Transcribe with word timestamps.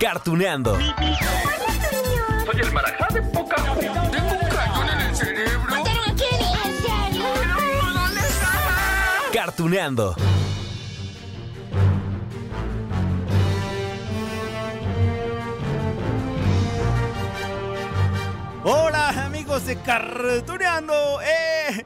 Cartuneando. 0.00 0.76
Soy 0.76 2.60
el 2.60 2.72
marajá 2.72 3.06
de 3.12 3.22
poca 3.22 3.56
Tengo 3.56 4.32
un 4.32 4.48
cañón 4.48 4.88
en 4.90 5.00
el 5.00 5.16
cerebro. 5.16 5.84
Cartuneando. 9.32 10.16
Hola 18.64 19.08
amigos 19.24 19.66
de 19.66 19.76
Cartuneando. 19.80 21.20
Eh... 21.22 21.84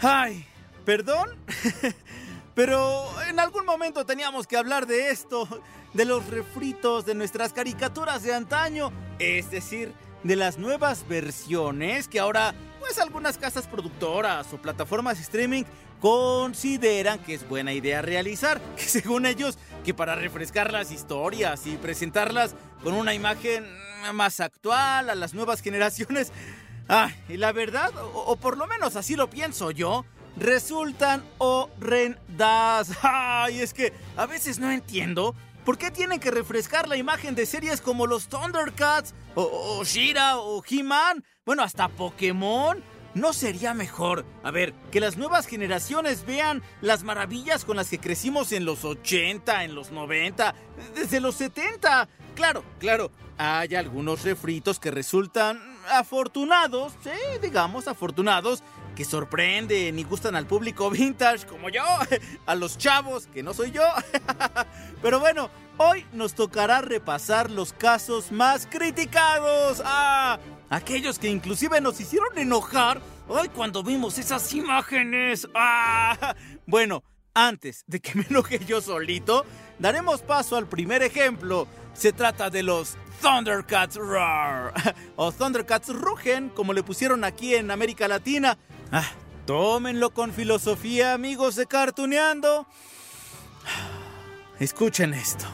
Ay, 0.00 0.46
perdón. 0.84 1.30
Pero 2.54 3.08
en 3.28 3.40
algún 3.40 3.64
momento 3.64 4.04
teníamos 4.04 4.46
que 4.46 4.56
hablar 4.56 4.86
de 4.86 5.10
esto, 5.10 5.48
de 5.94 6.04
los 6.04 6.26
refritos 6.28 7.04
de 7.04 7.14
nuestras 7.14 7.52
caricaturas 7.52 8.22
de 8.22 8.34
antaño, 8.34 8.92
es 9.18 9.50
decir, 9.50 9.92
de 10.22 10.36
las 10.36 10.58
nuevas 10.58 11.06
versiones 11.08 12.08
que 12.08 12.20
ahora 12.20 12.54
pues 12.80 12.98
algunas 12.98 13.38
casas 13.38 13.66
productoras 13.66 14.52
o 14.52 14.58
plataformas 14.58 15.20
streaming 15.20 15.64
consideran 16.00 17.20
que 17.20 17.34
es 17.34 17.48
buena 17.48 17.72
idea 17.72 18.02
realizar, 18.02 18.60
que 18.76 18.82
según 18.82 19.24
ellos 19.24 19.56
que 19.84 19.94
para 19.94 20.16
refrescar 20.16 20.72
las 20.72 20.90
historias 20.90 21.66
y 21.66 21.76
presentarlas 21.76 22.56
con 22.82 22.94
una 22.94 23.14
imagen 23.14 23.64
más 24.12 24.40
actual 24.40 25.10
a 25.10 25.14
las 25.14 25.32
nuevas 25.32 25.60
generaciones, 25.60 26.32
ah, 26.88 27.10
y 27.28 27.36
la 27.36 27.52
verdad, 27.52 27.92
o, 28.14 28.34
por 28.36 28.56
lo 28.56 28.66
menos 28.66 28.96
así 28.96 29.14
lo 29.14 29.30
pienso 29.30 29.70
yo, 29.70 30.04
resultan 30.36 31.22
horrendas. 31.38 32.90
Ay, 33.02 33.60
es 33.60 33.72
que 33.72 33.92
a 34.16 34.26
veces 34.26 34.58
no 34.58 34.72
entiendo 34.72 35.36
por 35.64 35.78
qué 35.78 35.90
tienen 35.90 36.20
que 36.20 36.30
refrescar 36.30 36.88
la 36.88 36.96
imagen 36.96 37.34
de 37.34 37.46
series 37.46 37.80
como 37.80 38.06
los 38.06 38.28
Thundercats, 38.28 39.14
o, 39.34 39.42
o 39.42 39.84
Shira, 39.84 40.38
o 40.38 40.62
He-Man, 40.68 41.24
bueno, 41.44 41.62
hasta 41.62 41.88
Pokémon. 41.88 42.82
¿No 43.14 43.34
sería 43.34 43.74
mejor, 43.74 44.24
a 44.42 44.50
ver, 44.50 44.72
que 44.90 44.98
las 44.98 45.18
nuevas 45.18 45.46
generaciones 45.46 46.24
vean 46.24 46.62
las 46.80 47.02
maravillas 47.02 47.66
con 47.66 47.76
las 47.76 47.90
que 47.90 47.98
crecimos 47.98 48.52
en 48.52 48.64
los 48.64 48.86
80, 48.86 49.64
en 49.64 49.74
los 49.74 49.90
90, 49.90 50.54
desde 50.94 51.20
los 51.20 51.34
70? 51.34 52.08
Claro, 52.34 52.64
claro, 52.78 53.10
hay 53.36 53.74
algunos 53.74 54.22
refritos 54.22 54.80
que 54.80 54.90
resultan 54.90 55.60
afortunados, 55.90 56.94
sí, 57.04 57.10
digamos 57.42 57.86
afortunados, 57.86 58.62
que 58.94 59.04
sorprenden 59.04 59.98
y 59.98 60.04
gustan 60.04 60.36
al 60.36 60.46
público 60.46 60.90
vintage 60.90 61.46
como 61.46 61.68
yo, 61.68 61.82
a 62.46 62.54
los 62.54 62.78
chavos, 62.78 63.26
que 63.26 63.42
no 63.42 63.54
soy 63.54 63.70
yo. 63.70 63.82
Pero 65.02 65.20
bueno, 65.20 65.50
hoy 65.78 66.06
nos 66.12 66.34
tocará 66.34 66.80
repasar 66.80 67.50
los 67.50 67.72
casos 67.72 68.32
más 68.32 68.66
criticados. 68.66 69.82
Ah, 69.84 70.38
aquellos 70.70 71.18
que 71.18 71.28
inclusive 71.28 71.80
nos 71.80 72.00
hicieron 72.00 72.36
enojar 72.38 73.00
hoy 73.28 73.48
cuando 73.48 73.82
vimos 73.82 74.18
esas 74.18 74.52
imágenes. 74.52 75.48
Ah, 75.54 76.34
bueno, 76.66 77.02
antes 77.34 77.84
de 77.86 78.00
que 78.00 78.14
me 78.14 78.26
enoje 78.28 78.58
yo 78.64 78.80
solito, 78.80 79.44
daremos 79.78 80.22
paso 80.22 80.56
al 80.56 80.66
primer 80.66 81.02
ejemplo. 81.02 81.66
Se 81.94 82.12
trata 82.12 82.50
de 82.50 82.62
los 82.62 82.96
Thundercats 83.20 83.96
Roar 83.96 84.72
o 85.16 85.30
Thundercats 85.32 85.88
Rugen, 85.88 86.48
como 86.50 86.72
le 86.72 86.82
pusieron 86.82 87.24
aquí 87.24 87.54
en 87.54 87.70
América 87.70 88.08
Latina. 88.08 88.58
Ah, 88.90 89.08
tómenlo 89.46 90.10
con 90.10 90.32
filosofía, 90.32 91.14
amigos 91.14 91.56
de 91.56 91.66
Cartuneando. 91.66 92.66
Escuchen 94.58 95.14
esto. 95.14 95.44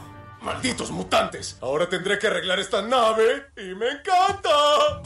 Malditos 0.41 0.91
mutantes. 0.91 1.57
Ahora 1.61 1.89
tendré 1.89 2.17
que 2.17 2.27
arreglar 2.27 2.59
esta 2.59 2.81
nave 2.81 3.47
y 3.57 3.75
me 3.75 3.89
encanta. 3.89 5.01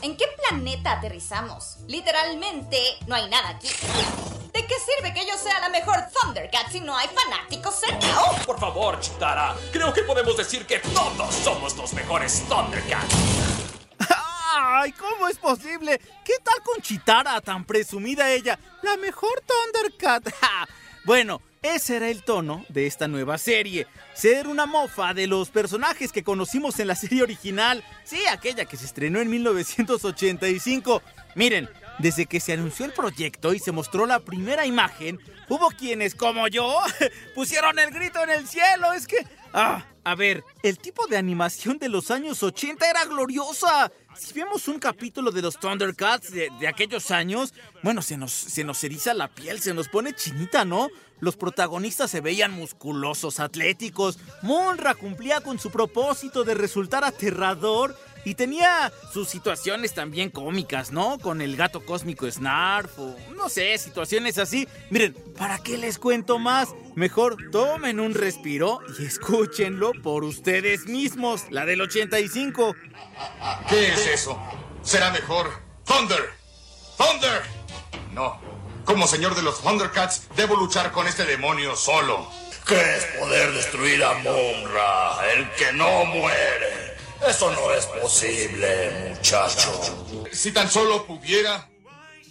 ¿En 0.00 0.16
qué 0.16 0.24
planeta 0.48 0.92
aterrizamos? 0.92 1.78
Literalmente 1.86 2.78
no 3.06 3.14
hay 3.14 3.28
nada 3.28 3.50
aquí. 3.50 3.68
¿De 4.56 4.66
qué 4.66 4.74
sirve 4.78 5.12
que 5.12 5.26
yo 5.26 5.36
sea 5.36 5.60
la 5.60 5.68
mejor 5.68 5.96
Thundercat 6.14 6.70
si 6.72 6.80
no 6.80 6.96
hay 6.96 7.06
fanáticos 7.08 7.74
cerca? 7.78 8.06
¡Oh! 8.22 8.36
Por 8.46 8.58
favor, 8.58 8.98
Chitara. 9.00 9.54
Creo 9.70 9.92
que 9.92 10.00
podemos 10.00 10.34
decir 10.34 10.64
que 10.64 10.78
todos 10.78 11.34
somos 11.34 11.76
los 11.76 11.92
mejores 11.92 12.42
Thundercats. 12.48 13.14
¡Ay! 14.56 14.92
¿Cómo 14.92 15.28
es 15.28 15.36
posible? 15.36 16.00
¿Qué 16.24 16.32
tal 16.42 16.62
con 16.62 16.80
Chitara, 16.80 17.38
tan 17.42 17.66
presumida 17.66 18.32
ella? 18.32 18.58
La 18.80 18.96
mejor 18.96 19.42
Thundercat. 19.46 20.34
bueno, 21.04 21.42
ese 21.60 21.96
era 21.96 22.08
el 22.08 22.22
tono 22.22 22.64
de 22.70 22.86
esta 22.86 23.08
nueva 23.08 23.36
serie. 23.36 23.86
Ser 24.14 24.48
una 24.48 24.64
mofa 24.64 25.12
de 25.12 25.26
los 25.26 25.50
personajes 25.50 26.12
que 26.12 26.24
conocimos 26.24 26.80
en 26.80 26.88
la 26.88 26.94
serie 26.96 27.22
original. 27.22 27.84
Sí, 28.04 28.26
aquella 28.26 28.64
que 28.64 28.78
se 28.78 28.86
estrenó 28.86 29.20
en 29.20 29.28
1985. 29.28 31.02
Miren, 31.34 31.68
desde 31.98 32.26
que 32.26 32.40
se 32.40 32.52
anunció 32.52 32.86
el 32.86 32.92
proyecto 32.92 33.54
y 33.54 33.58
se 33.58 33.72
mostró 33.72 34.06
la 34.06 34.20
primera 34.20 34.66
imagen, 34.66 35.20
hubo 35.48 35.68
quienes, 35.68 36.14
como 36.14 36.48
yo, 36.48 36.78
pusieron 37.34 37.78
el 37.78 37.90
grito 37.90 38.22
en 38.22 38.30
el 38.30 38.48
cielo. 38.48 38.92
Es 38.92 39.06
que... 39.06 39.26
Ah, 39.52 39.84
a 40.04 40.14
ver, 40.14 40.44
el 40.62 40.78
tipo 40.78 41.06
de 41.06 41.16
animación 41.16 41.78
de 41.78 41.88
los 41.88 42.10
años 42.10 42.42
80 42.42 42.88
era 42.88 43.04
gloriosa. 43.06 43.90
Si 44.14 44.34
vemos 44.34 44.68
un 44.68 44.78
capítulo 44.78 45.30
de 45.30 45.42
los 45.42 45.58
Thundercats 45.58 46.30
de, 46.30 46.50
de, 46.60 46.68
aquellos 46.68 47.10
años, 47.10 47.54
bueno, 47.82 48.02
se 48.02 48.16
nos, 48.16 48.32
se 48.32 48.64
nos 48.64 48.82
eriza 48.84 49.14
la 49.14 49.28
piel, 49.28 49.60
se 49.60 49.74
nos 49.74 49.88
pone 49.88 50.14
chinita, 50.14 50.64
¿no? 50.64 50.88
Los 51.20 51.36
protagonistas 51.36 52.10
se 52.10 52.20
veían 52.20 52.52
musculosos, 52.52 53.40
atléticos. 53.40 54.18
Monra 54.42 54.94
cumplía 54.94 55.40
con 55.40 55.58
su 55.58 55.70
propósito 55.70 56.44
de 56.44 56.54
resultar 56.54 57.04
aterrador 57.04 57.96
y 58.26 58.34
tenía 58.34 58.92
sus 59.12 59.28
situaciones 59.28 59.94
también 59.94 60.30
cómicas, 60.30 60.90
¿no? 60.90 61.16
Con 61.20 61.40
el 61.40 61.56
gato 61.56 61.86
cósmico 61.86 62.28
Snarf 62.28 62.98
o 62.98 63.16
no 63.36 63.48
sé, 63.48 63.78
situaciones 63.78 64.36
así. 64.38 64.66
Miren, 64.90 65.14
¿para 65.38 65.58
qué 65.60 65.78
les 65.78 65.96
cuento 65.96 66.40
más? 66.40 66.70
Mejor 66.96 67.36
tomen 67.52 68.00
un 68.00 68.14
respiro 68.14 68.80
y 68.98 69.06
escúchenlo 69.06 69.92
por 70.02 70.24
ustedes 70.24 70.86
mismos, 70.86 71.44
la 71.50 71.64
del 71.66 71.80
85. 71.82 72.74
¿Qué 73.68 73.92
es 73.92 74.06
eso? 74.08 74.36
Será 74.82 75.12
mejor. 75.12 75.48
Thunder. 75.84 76.30
Thunder. 76.98 77.42
No. 78.12 78.40
Como 78.84 79.06
señor 79.06 79.36
de 79.36 79.42
los 79.42 79.60
Thundercats, 79.62 80.26
debo 80.34 80.56
luchar 80.56 80.90
con 80.90 81.06
este 81.06 81.24
demonio 81.26 81.76
solo. 81.76 82.28
¿Crees 82.64 83.04
poder 83.20 83.52
destruir 83.52 84.02
a 84.02 84.14
Monra, 84.14 85.32
el 85.32 85.48
que 85.52 85.72
no 85.74 86.06
muere? 86.06 86.85
Eso 87.26 87.50
no 87.52 87.72
es 87.72 87.86
posible, 87.86 89.10
muchacho. 89.10 90.06
Si 90.32 90.52
tan 90.52 90.70
solo 90.70 91.06
pudiera. 91.06 91.68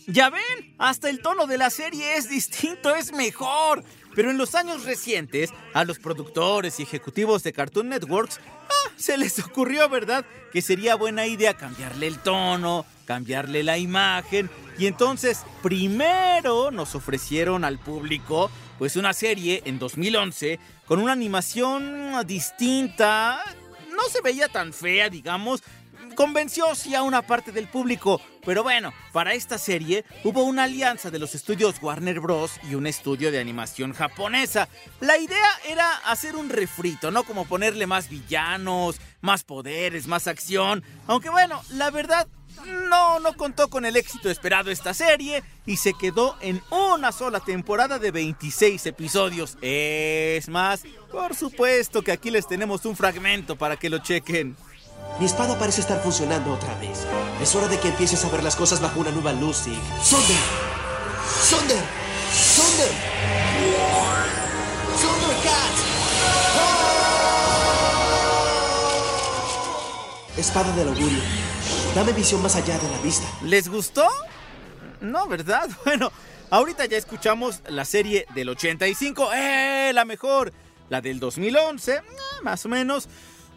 Ya 0.08 0.30
ven, 0.30 0.76
hasta 0.78 1.10
el 1.10 1.22
tono 1.22 1.48
de 1.48 1.58
la 1.58 1.70
serie 1.70 2.18
es 2.18 2.30
distinto, 2.30 2.96
es 2.96 3.12
mejor. 3.12 3.84
Pero 4.16 4.32
en 4.32 4.38
los 4.38 4.56
años 4.56 4.86
recientes, 4.86 5.52
a 5.74 5.84
los 5.84 6.00
productores 6.00 6.80
y 6.80 6.84
ejecutivos 6.84 7.44
de 7.44 7.52
Cartoon 7.52 7.90
Networks, 7.90 8.40
ah, 8.70 8.92
se 8.96 9.18
les 9.18 9.40
ocurrió, 9.40 9.90
¿verdad?, 9.90 10.26
que 10.54 10.62
sería 10.62 10.96
buena 10.96 11.28
idea 11.28 11.56
cambiarle 11.56 12.08
el 12.08 12.20
tono, 12.20 12.86
cambiarle 13.06 13.64
la 13.64 13.78
imagen. 13.78 14.50
Y 14.78 14.88
entonces, 14.88 15.44
primero 15.62 16.72
nos 16.72 16.96
ofrecieron 16.96 17.66
al 17.66 17.80
público, 17.80 18.50
pues 18.78 18.96
una 18.96 19.14
serie 19.14 19.64
en 19.66 19.80
2011 19.80 20.60
con 20.86 21.00
una 21.00 21.12
animación 21.12 22.16
distinta. 22.26 23.44
No 23.96 24.10
se 24.10 24.22
veía 24.22 24.48
tan 24.48 24.74
fea, 24.74 25.10
digamos, 25.10 25.64
convenció 26.16 26.74
sí 26.76 26.96
a 26.96 27.04
una 27.04 27.22
parte 27.22 27.52
del 27.52 27.68
público, 27.68 28.22
pero 28.46 28.64
bueno, 28.64 28.94
para 29.12 29.34
esta 29.34 29.58
serie 29.58 30.06
hubo 30.24 30.44
una 30.44 30.64
alianza 30.64 31.12
de 31.12 31.20
los 31.20 31.36
estudios 31.36 31.76
Warner 31.82 32.20
Bros. 32.20 32.52
y 32.70 32.76
un 32.76 32.88
estudio 32.88 33.32
de 33.32 33.40
animación 33.40 33.94
japonesa. 33.94 34.70
La 35.00 35.18
idea 35.18 35.50
era 35.68 35.96
hacer 36.06 36.36
un 36.36 36.50
refrito, 36.50 37.12
¿no? 37.12 37.24
Como 37.24 37.46
ponerle 37.46 37.88
más 37.88 38.10
villanos, 38.10 38.98
más 39.22 39.44
poderes, 39.44 40.08
más 40.08 40.28
acción. 40.28 40.84
Aunque 41.08 41.30
bueno, 41.30 41.62
la 41.72 41.92
verdad, 41.92 42.28
no, 42.90 43.20
no 43.20 43.36
contó 43.36 43.70
con 43.70 43.86
el 43.86 43.96
éxito 43.96 44.30
esperado 44.30 44.72
esta 44.72 44.94
serie 44.94 45.44
y 45.66 45.78
se 45.78 45.94
quedó 45.94 46.36
en 46.42 46.62
una 46.72 47.12
sola 47.12 47.40
temporada 47.40 48.00
de 48.00 48.12
26 48.12 48.86
episodios. 48.86 49.58
Es 49.62 50.50
más, 50.50 50.84
por 51.12 51.36
supuesto 51.36 52.02
que 52.02 52.12
aquí 52.12 52.32
les 52.32 52.48
tenemos 52.48 52.86
un 52.86 52.96
fragmento 52.96 53.56
para 53.56 53.78
que 53.78 53.90
lo 53.90 54.00
chequen. 54.00 54.56
Mi 55.20 55.26
espada 55.26 55.58
parece 55.58 55.82
estar 55.82 56.02
funcionando 56.02 56.54
otra 56.54 56.74
vez. 56.80 57.06
Es 57.42 57.56
hora 57.56 57.68
de 57.68 57.80
que 57.80 57.88
empieces 57.90 58.24
a 58.26 58.30
ver 58.30 58.44
las 58.44 58.56
cosas 58.56 58.82
bajo 58.82 59.00
una 59.00 59.12
nueva 59.12 59.32
luz, 59.34 59.58
Sig. 59.58 59.78
¡Sonder! 60.04 60.38
¡Sonder! 61.42 61.84
¡Sonder! 62.34 62.92
¡Thundercat! 65.02 65.76
¡Oh! 66.58 66.86
Espada 70.38 70.76
del 70.76 70.90
augurio. 70.90 71.55
Dame 71.96 72.12
visión 72.12 72.42
más 72.42 72.58
allá 72.58 72.78
de 72.78 72.90
la 72.90 72.98
vista. 73.00 73.26
¿Les 73.44 73.70
gustó? 73.70 74.06
No, 75.00 75.28
¿verdad? 75.28 75.70
Bueno, 75.86 76.12
ahorita 76.50 76.86
ya 76.88 76.98
escuchamos 76.98 77.62
la 77.70 77.86
serie 77.86 78.26
del 78.36 78.50
85. 78.50 79.30
¡Eh! 79.34 79.92
La 79.94 80.04
mejor. 80.04 80.52
La 80.90 81.00
del 81.00 81.22
2011, 81.22 81.94
eh, 81.94 82.02
más 82.44 82.66
o 82.66 82.70
menos. 82.70 83.08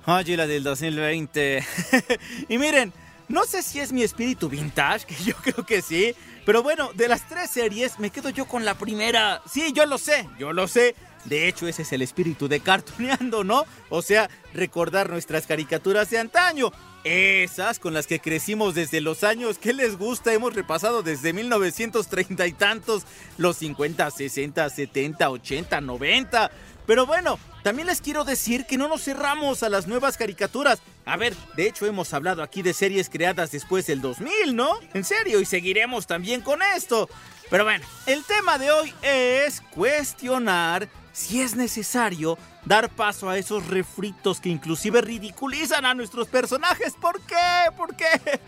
Oye, 0.06 0.36
la 0.36 0.46
del 0.46 0.62
2020. 0.62 1.66
y 2.48 2.58
miren, 2.58 2.92
no 3.26 3.42
sé 3.42 3.60
si 3.60 3.80
es 3.80 3.92
mi 3.92 4.04
espíritu 4.04 4.48
vintage, 4.48 5.04
que 5.04 5.16
yo 5.24 5.34
creo 5.42 5.66
que 5.66 5.82
sí. 5.82 6.14
Pero 6.46 6.62
bueno, 6.62 6.92
de 6.94 7.08
las 7.08 7.26
tres 7.26 7.50
series 7.50 7.98
me 7.98 8.10
quedo 8.10 8.30
yo 8.30 8.46
con 8.46 8.64
la 8.64 8.78
primera. 8.78 9.42
Sí, 9.50 9.72
yo 9.72 9.84
lo 9.84 9.98
sé, 9.98 10.28
yo 10.38 10.52
lo 10.52 10.68
sé. 10.68 10.94
De 11.24 11.48
hecho, 11.48 11.66
ese 11.66 11.82
es 11.82 11.92
el 11.92 12.02
espíritu 12.02 12.46
de 12.46 12.60
cartuneando, 12.60 13.42
¿no? 13.42 13.64
O 13.88 14.00
sea, 14.00 14.30
recordar 14.54 15.10
nuestras 15.10 15.48
caricaturas 15.48 16.08
de 16.10 16.18
antaño. 16.18 16.70
Esas 17.04 17.78
con 17.78 17.94
las 17.94 18.06
que 18.06 18.20
crecimos 18.20 18.74
desde 18.74 19.00
los 19.00 19.24
años 19.24 19.58
que 19.58 19.72
les 19.72 19.96
gusta, 19.96 20.32
hemos 20.32 20.54
repasado 20.54 21.02
desde 21.02 21.32
1930 21.32 22.46
y 22.46 22.52
tantos, 22.52 23.04
los 23.36 23.56
50, 23.56 24.10
60, 24.10 24.68
70, 24.68 25.30
80, 25.30 25.80
90. 25.80 26.50
Pero 26.86 27.06
bueno, 27.06 27.38
también 27.62 27.86
les 27.86 28.00
quiero 28.00 28.24
decir 28.24 28.66
que 28.66 28.78
no 28.78 28.88
nos 28.88 29.04
cerramos 29.04 29.62
a 29.62 29.68
las 29.68 29.86
nuevas 29.86 30.16
caricaturas. 30.16 30.80
A 31.04 31.16
ver, 31.16 31.34
de 31.56 31.68
hecho 31.68 31.86
hemos 31.86 32.12
hablado 32.14 32.42
aquí 32.42 32.62
de 32.62 32.74
series 32.74 33.08
creadas 33.08 33.52
después 33.52 33.86
del 33.86 34.00
2000, 34.00 34.56
¿no? 34.56 34.78
En 34.94 35.04
serio, 35.04 35.40
y 35.40 35.44
seguiremos 35.44 36.06
también 36.06 36.40
con 36.40 36.60
esto. 36.76 37.08
Pero 37.50 37.64
bueno, 37.64 37.84
el 38.06 38.24
tema 38.24 38.58
de 38.58 38.70
hoy 38.70 38.92
es 39.02 39.60
cuestionar 39.74 40.88
si 41.18 41.42
es 41.42 41.56
necesario 41.56 42.38
dar 42.64 42.88
paso 42.90 43.28
a 43.28 43.36
esos 43.36 43.66
refritos 43.66 44.40
que 44.40 44.50
inclusive 44.50 45.00
ridiculizan 45.00 45.84
a 45.84 45.92
nuestros 45.92 46.28
personajes. 46.28 46.94
¿Por 46.94 47.20
qué? 47.22 47.72
¿Por 47.76 47.96
qué? 47.96 48.40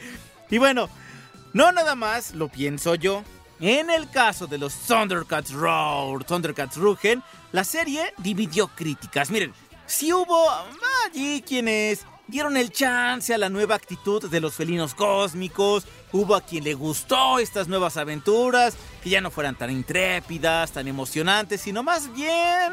Y 0.51 0.59
bueno, 0.59 0.89
no 1.53 1.73
nada 1.73 1.97
más 1.97 2.35
lo 2.35 2.49
pienso 2.49 2.95
yo. 2.95 3.25
En 3.59 3.91
el 3.91 4.09
caso 4.09 4.47
de 4.47 4.59
los 4.59 4.75
Thundercats 4.87 5.53
Roar, 5.53 6.25
Thundercats 6.25 6.77
Rugen, 6.77 7.23
la 7.53 7.65
serie 7.65 8.15
dividió 8.19 8.69
críticas. 8.69 9.31
Miren, 9.31 9.53
si 9.87 10.13
hubo 10.13 10.49
allí 11.07 11.43
quienes 11.43 12.07
dieron 12.31 12.57
el 12.57 12.71
chance 12.71 13.35
a 13.35 13.39
la 13.39 13.49
nueva 13.49 13.75
actitud 13.75 14.31
de 14.31 14.41
los 14.41 14.55
felinos 14.55 14.95
cósmicos, 14.95 15.85
hubo 16.13 16.35
a 16.35 16.41
quien 16.41 16.65
le 16.65 16.75
gustó 16.75 17.39
estas 17.39 17.69
nuevas 17.69 17.97
aventuras, 17.97 18.75
que 19.03 19.11
ya 19.11 19.21
no 19.21 19.31
fueran 19.31 19.57
tan 19.57 19.71
intrépidas, 19.71 20.73
tan 20.73 20.89
emocionantes, 20.89 21.61
sino 21.61 21.83
más 21.83 22.13
bien 22.15 22.73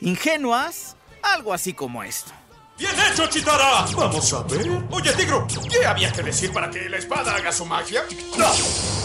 ingenuas, 0.00 0.96
algo 1.22 1.52
así 1.52 1.74
como 1.74 2.02
esto. 2.02 2.32
¡Bien 2.78 2.92
hecho, 3.12 3.26
Chitara! 3.26 3.84
Vamos 3.94 4.32
a 4.32 4.42
ver. 4.44 4.66
Oye, 4.90 5.12
Tigro, 5.12 5.46
¿qué 5.70 5.84
había 5.84 6.10
que 6.10 6.22
decir 6.22 6.50
para 6.50 6.70
que 6.70 6.88
la 6.88 6.96
espada 6.96 7.36
haga 7.36 7.52
su 7.52 7.66
magia? 7.66 8.04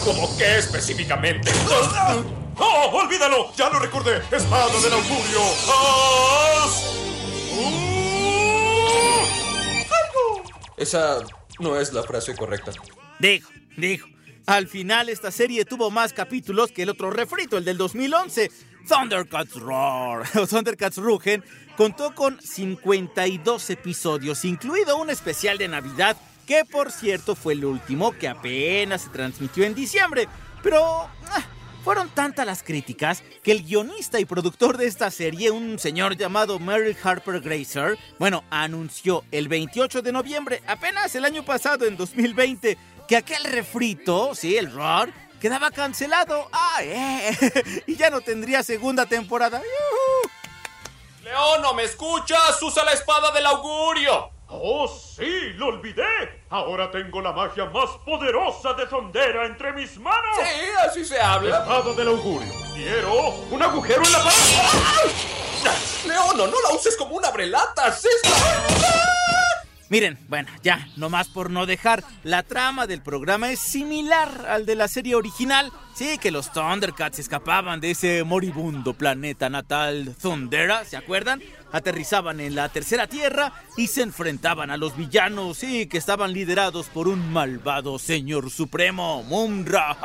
¿Cómo 0.02 0.34
qué 0.38 0.56
específicamente? 0.56 1.52
¡Oh, 2.58 2.90
olvídalo! 2.94 3.52
¡Ya 3.54 3.68
lo 3.68 3.78
recordé! 3.78 4.22
¡Espada 4.30 4.80
del 4.80 4.94
augurio! 4.94 5.40
¡Haz! 5.68 7.95
Esa 10.76 11.24
no 11.58 11.78
es 11.78 11.92
la 11.92 12.02
frase 12.02 12.34
correcta. 12.34 12.72
Dijo, 13.18 13.50
dijo. 13.76 14.08
Al 14.46 14.68
final 14.68 15.08
esta 15.08 15.32
serie 15.32 15.64
tuvo 15.64 15.90
más 15.90 16.12
capítulos 16.12 16.70
que 16.70 16.82
el 16.82 16.90
otro 16.90 17.10
refrito, 17.10 17.58
el 17.58 17.64
del 17.64 17.76
2011. 17.78 18.50
Thundercats 18.88 19.54
Roar, 19.54 20.24
o 20.36 20.46
Thundercats 20.46 20.98
Rugen, 20.98 21.42
contó 21.76 22.14
con 22.14 22.40
52 22.40 23.70
episodios, 23.70 24.44
incluido 24.44 24.96
un 24.96 25.10
especial 25.10 25.58
de 25.58 25.66
Navidad, 25.66 26.16
que 26.46 26.64
por 26.64 26.92
cierto 26.92 27.34
fue 27.34 27.54
el 27.54 27.64
último 27.64 28.12
que 28.12 28.28
apenas 28.28 29.02
se 29.02 29.10
transmitió 29.10 29.64
en 29.64 29.74
diciembre. 29.74 30.28
Pero 30.62 30.84
ah, 31.30 31.44
fueron 31.86 32.08
tantas 32.08 32.44
las 32.44 32.64
críticas 32.64 33.22
que 33.44 33.52
el 33.52 33.62
guionista 33.62 34.18
y 34.18 34.24
productor 34.24 34.76
de 34.76 34.88
esta 34.88 35.08
serie, 35.08 35.52
un 35.52 35.78
señor 35.78 36.16
llamado 36.16 36.58
Mary 36.58 36.96
Harper 37.00 37.38
Grazer, 37.40 37.96
bueno, 38.18 38.42
anunció 38.50 39.22
el 39.30 39.46
28 39.46 40.02
de 40.02 40.10
noviembre, 40.10 40.64
apenas 40.66 41.14
el 41.14 41.24
año 41.24 41.44
pasado, 41.44 41.86
en 41.86 41.96
2020, 41.96 42.76
que 43.06 43.16
aquel 43.16 43.44
refrito, 43.44 44.34
sí, 44.34 44.56
el 44.56 44.72
Roar, 44.72 45.14
quedaba 45.40 45.70
cancelado. 45.70 46.48
¡Ah, 46.50 46.78
eh! 46.82 47.84
y 47.86 47.94
ya 47.94 48.10
no 48.10 48.20
tendría 48.20 48.64
segunda 48.64 49.06
temporada. 49.06 49.62
León, 51.22 51.62
¿no 51.62 51.72
me 51.72 51.84
escuchas? 51.84 52.60
¡Usa 52.62 52.84
la 52.84 52.94
espada 52.94 53.30
del 53.30 53.46
augurio! 53.46 54.35
¡Oh, 54.48 54.86
sí! 54.86 55.52
¡Lo 55.56 55.66
olvidé! 55.66 56.44
Ahora 56.50 56.90
tengo 56.90 57.20
la 57.20 57.32
magia 57.32 57.64
más 57.66 57.90
poderosa 58.04 58.74
de 58.74 58.88
Sondera 58.88 59.44
entre 59.46 59.72
mis 59.72 59.98
manos. 59.98 60.36
Sí, 60.38 60.70
así 60.86 61.04
se 61.04 61.20
habla. 61.20 61.58
Espada 61.58 61.92
del 61.94 62.08
augurio. 62.08 62.52
Quiero 62.74 63.30
un 63.50 63.62
agujero 63.62 64.04
en 64.04 64.12
la 64.12 64.18
pared. 64.18 66.06
León, 66.06 66.36
no 66.36 66.46
la 66.46 66.76
uses 66.76 66.96
como 66.96 67.16
una 67.16 67.30
brelata. 67.30 67.92
Miren, 69.88 70.18
bueno, 70.28 70.48
ya, 70.62 70.88
nomás 70.96 71.28
por 71.28 71.48
no 71.50 71.64
dejar, 71.64 72.02
la 72.24 72.42
trama 72.42 72.86
del 72.86 73.02
programa 73.02 73.50
es 73.50 73.60
similar 73.60 74.46
al 74.48 74.66
de 74.66 74.74
la 74.74 74.88
serie 74.88 75.14
original. 75.14 75.72
Sí, 75.94 76.18
que 76.18 76.30
los 76.30 76.52
Thundercats 76.52 77.20
escapaban 77.20 77.80
de 77.80 77.92
ese 77.92 78.24
moribundo 78.24 78.94
planeta 78.94 79.48
natal 79.48 80.14
Thundera, 80.20 80.84
¿se 80.84 80.96
acuerdan? 80.96 81.40
Aterrizaban 81.72 82.40
en 82.40 82.54
la 82.54 82.68
tercera 82.68 83.06
tierra 83.06 83.52
y 83.76 83.88
se 83.88 84.02
enfrentaban 84.02 84.70
a 84.70 84.76
los 84.76 84.96
villanos, 84.96 85.58
sí, 85.58 85.86
que 85.86 85.98
estaban 85.98 86.32
liderados 86.32 86.86
por 86.86 87.08
un 87.08 87.32
malvado 87.32 87.98
señor 87.98 88.50
supremo, 88.50 89.22
Mumra. 89.24 89.96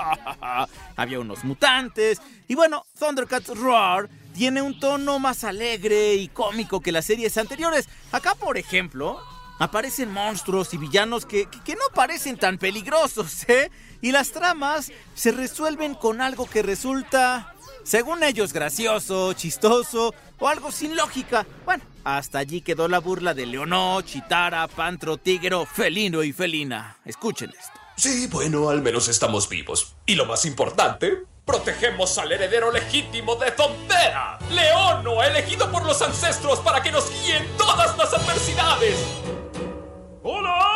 Había 0.96 1.20
unos 1.20 1.44
mutantes. 1.44 2.22
Y 2.48 2.56
bueno, 2.56 2.86
Thundercats 3.00 3.56
Roar 3.58 4.10
tiene 4.34 4.62
un 4.62 4.80
tono 4.80 5.20
más 5.20 5.44
alegre 5.44 6.16
y 6.16 6.28
cómico 6.28 6.82
que 6.82 6.92
las 6.92 7.06
series 7.06 7.38
anteriores. 7.38 7.88
Acá, 8.12 8.36
por 8.36 8.58
ejemplo, 8.58 9.20
aparecen 9.60 10.12
monstruos 10.12 10.74
y 10.74 10.78
villanos 10.78 11.26
que, 11.26 11.46
que, 11.46 11.60
que, 11.62 11.76
no 11.76 11.84
parecen 11.94 12.38
tan 12.38 12.58
peligrosos, 12.58 13.44
¿eh? 13.48 13.70
Y 14.02 14.12
las 14.12 14.32
tramas 14.32 14.92
se 15.14 15.32
resuelven 15.32 15.94
con 15.94 16.22
algo 16.22 16.50
que 16.50 16.64
resulta, 16.64 17.54
según 17.84 18.24
ellos, 18.24 18.54
gracioso, 18.54 19.34
chistoso 19.34 20.16
o 20.42 20.48
algo 20.48 20.72
sin 20.72 20.98
lógica. 20.98 21.46
Bueno, 21.64 21.84
hasta 22.04 22.40
allí 22.40 22.62
quedó 22.62 22.88
la 22.90 23.00
burla 23.00 23.34
de 23.34 23.46
Leonó, 23.46 24.02
Chitara, 24.02 24.68
Pantro, 24.68 25.18
Tigro, 25.18 25.66
Felino 25.66 26.24
y 26.24 26.34
Felina. 26.34 26.98
Escuchen 27.06 27.52
esto. 27.58 27.80
Sí, 27.96 28.28
bueno, 28.28 28.70
al 28.70 28.82
menos 28.82 29.08
estamos 29.08 29.48
vivos. 29.48 29.96
Y 30.06 30.16
lo 30.16 30.26
más 30.26 30.44
importante, 30.46 31.24
protegemos 31.46 32.18
al 32.18 32.32
heredero 32.32 32.72
legítimo 32.72 33.36
de 33.36 33.52
Zondera, 33.52 34.40
Leono, 34.50 35.22
elegido 35.24 35.72
por 35.72 35.86
los 35.86 36.02
ancestros 36.02 36.60
para 36.60 36.82
que 36.82 36.92
nos 36.92 37.10
guíen 37.12 37.48
todas 37.58 37.96
las 37.98 38.14
adversidades. 38.14 38.98
¡Hola! 40.24 40.68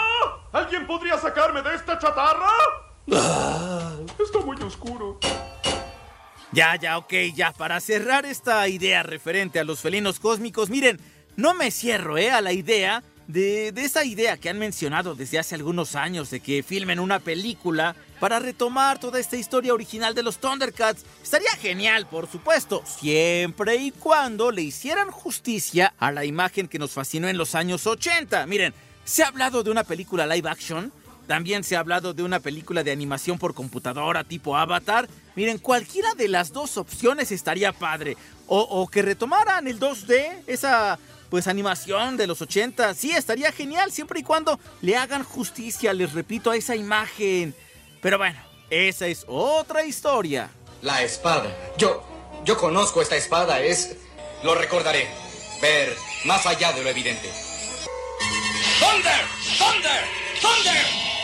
¿Alguien 0.51 0.85
podría 0.85 1.17
sacarme 1.17 1.61
de 1.63 1.75
esta 1.75 1.97
chatarra? 1.97 2.51
Ah, 3.11 3.91
está 4.19 4.39
muy 4.39 4.55
oscuro. 4.61 5.19
Ya, 6.55 6.77
ya, 6.77 6.97
ok, 6.97 7.13
ya. 7.35 7.51
Para 7.51 7.81
cerrar 7.81 8.25
esta 8.25 8.65
idea 8.69 9.03
referente 9.03 9.59
a 9.59 9.65
los 9.65 9.81
felinos 9.81 10.21
cósmicos, 10.21 10.69
miren, 10.69 11.01
no 11.35 11.53
me 11.53 11.69
cierro, 11.69 12.17
¿eh? 12.17 12.31
A 12.31 12.39
la 12.39 12.53
idea 12.53 13.03
de, 13.27 13.73
de, 13.73 13.83
esa 13.83 14.05
idea 14.05 14.37
que 14.37 14.49
han 14.49 14.57
mencionado 14.57 15.15
desde 15.15 15.37
hace 15.37 15.55
algunos 15.55 15.97
años 15.97 16.29
de 16.29 16.39
que 16.39 16.63
filmen 16.63 17.01
una 17.01 17.19
película 17.19 17.93
para 18.21 18.39
retomar 18.39 19.01
toda 19.01 19.19
esta 19.19 19.35
historia 19.35 19.73
original 19.73 20.15
de 20.15 20.23
los 20.23 20.37
Thundercats. 20.37 21.03
Estaría 21.21 21.51
genial, 21.57 22.07
por 22.07 22.31
supuesto, 22.31 22.83
siempre 22.85 23.75
y 23.75 23.91
cuando 23.91 24.49
le 24.49 24.61
hicieran 24.61 25.11
justicia 25.11 25.93
a 25.99 26.13
la 26.13 26.23
imagen 26.23 26.69
que 26.69 26.79
nos 26.79 26.91
fascinó 26.91 27.27
en 27.27 27.37
los 27.37 27.53
años 27.53 27.85
80. 27.85 28.47
Miren, 28.47 28.73
se 29.03 29.23
ha 29.23 29.27
hablado 29.27 29.61
de 29.61 29.71
una 29.71 29.83
película 29.83 30.25
live 30.25 30.49
action, 30.49 30.93
también 31.27 31.63
se 31.63 31.75
ha 31.75 31.79
hablado 31.79 32.13
de 32.13 32.23
una 32.23 32.39
película 32.39 32.83
de 32.83 32.91
animación 32.91 33.37
por 33.37 33.53
computadora 33.53 34.23
tipo 34.23 34.55
Avatar. 34.55 35.07
Miren, 35.35 35.57
cualquiera 35.57 36.13
de 36.13 36.27
las 36.27 36.53
dos 36.53 36.77
opciones 36.77 37.31
estaría 37.31 37.71
padre. 37.71 38.15
O, 38.47 38.59
o 38.59 38.87
que 38.87 39.01
retomaran 39.01 39.67
el 39.67 39.79
2D, 39.79 40.43
esa 40.47 40.99
pues 41.29 41.47
animación 41.47 42.17
de 42.17 42.27
los 42.27 42.41
80. 42.41 42.93
Sí, 42.93 43.11
estaría 43.11 43.51
genial 43.51 43.91
siempre 43.91 44.19
y 44.19 44.23
cuando 44.23 44.59
le 44.81 44.95
hagan 44.95 45.23
justicia, 45.23 45.93
les 45.93 46.13
repito, 46.13 46.51
a 46.51 46.55
esa 46.55 46.75
imagen. 46.75 47.55
Pero 48.01 48.17
bueno, 48.17 48.39
esa 48.69 49.07
es 49.07 49.25
otra 49.27 49.83
historia. 49.83 50.49
La 50.81 51.01
espada. 51.01 51.49
Yo, 51.77 52.03
yo 52.45 52.57
conozco 52.57 53.01
esta 53.01 53.15
espada, 53.15 53.59
es... 53.61 53.97
Lo 54.43 54.53
recordaré. 54.53 55.07
Ver 55.61 55.95
más 56.25 56.45
allá 56.45 56.71
de 56.73 56.83
lo 56.83 56.89
evidente. 56.89 57.31
¡Thunder! 58.79 59.21
¡Thunder! 59.57 60.03
¡Thunder! 60.41 61.14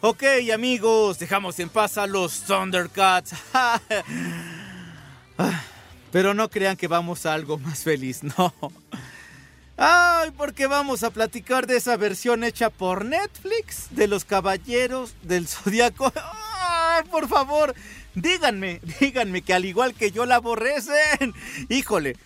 Ok, 0.00 0.22
amigos, 0.54 1.18
dejamos 1.18 1.58
en 1.58 1.68
paz 1.68 1.98
a 1.98 2.06
los 2.06 2.42
Thundercats. 2.42 3.32
Pero 6.12 6.34
no 6.34 6.48
crean 6.48 6.76
que 6.76 6.88
vamos 6.88 7.26
a 7.26 7.34
algo 7.34 7.58
más 7.58 7.82
feliz, 7.82 8.22
no. 8.22 8.54
Ay, 9.76 10.30
porque 10.36 10.66
vamos 10.66 11.02
a 11.02 11.10
platicar 11.10 11.66
de 11.66 11.76
esa 11.76 11.96
versión 11.96 12.42
hecha 12.42 12.70
por 12.70 13.04
Netflix 13.04 13.88
de 13.90 14.08
los 14.08 14.24
Caballeros 14.24 15.14
del 15.22 15.46
Zodiaco. 15.46 16.12
Ay, 16.60 17.04
por 17.10 17.28
favor, 17.28 17.74
díganme, 18.20 18.80
díganme 19.00 19.42
que 19.42 19.54
al 19.54 19.64
igual 19.64 19.94
que 19.94 20.10
yo 20.10 20.26
la 20.26 20.36
aborrecen. 20.36 21.34
Híjole, 21.68 22.16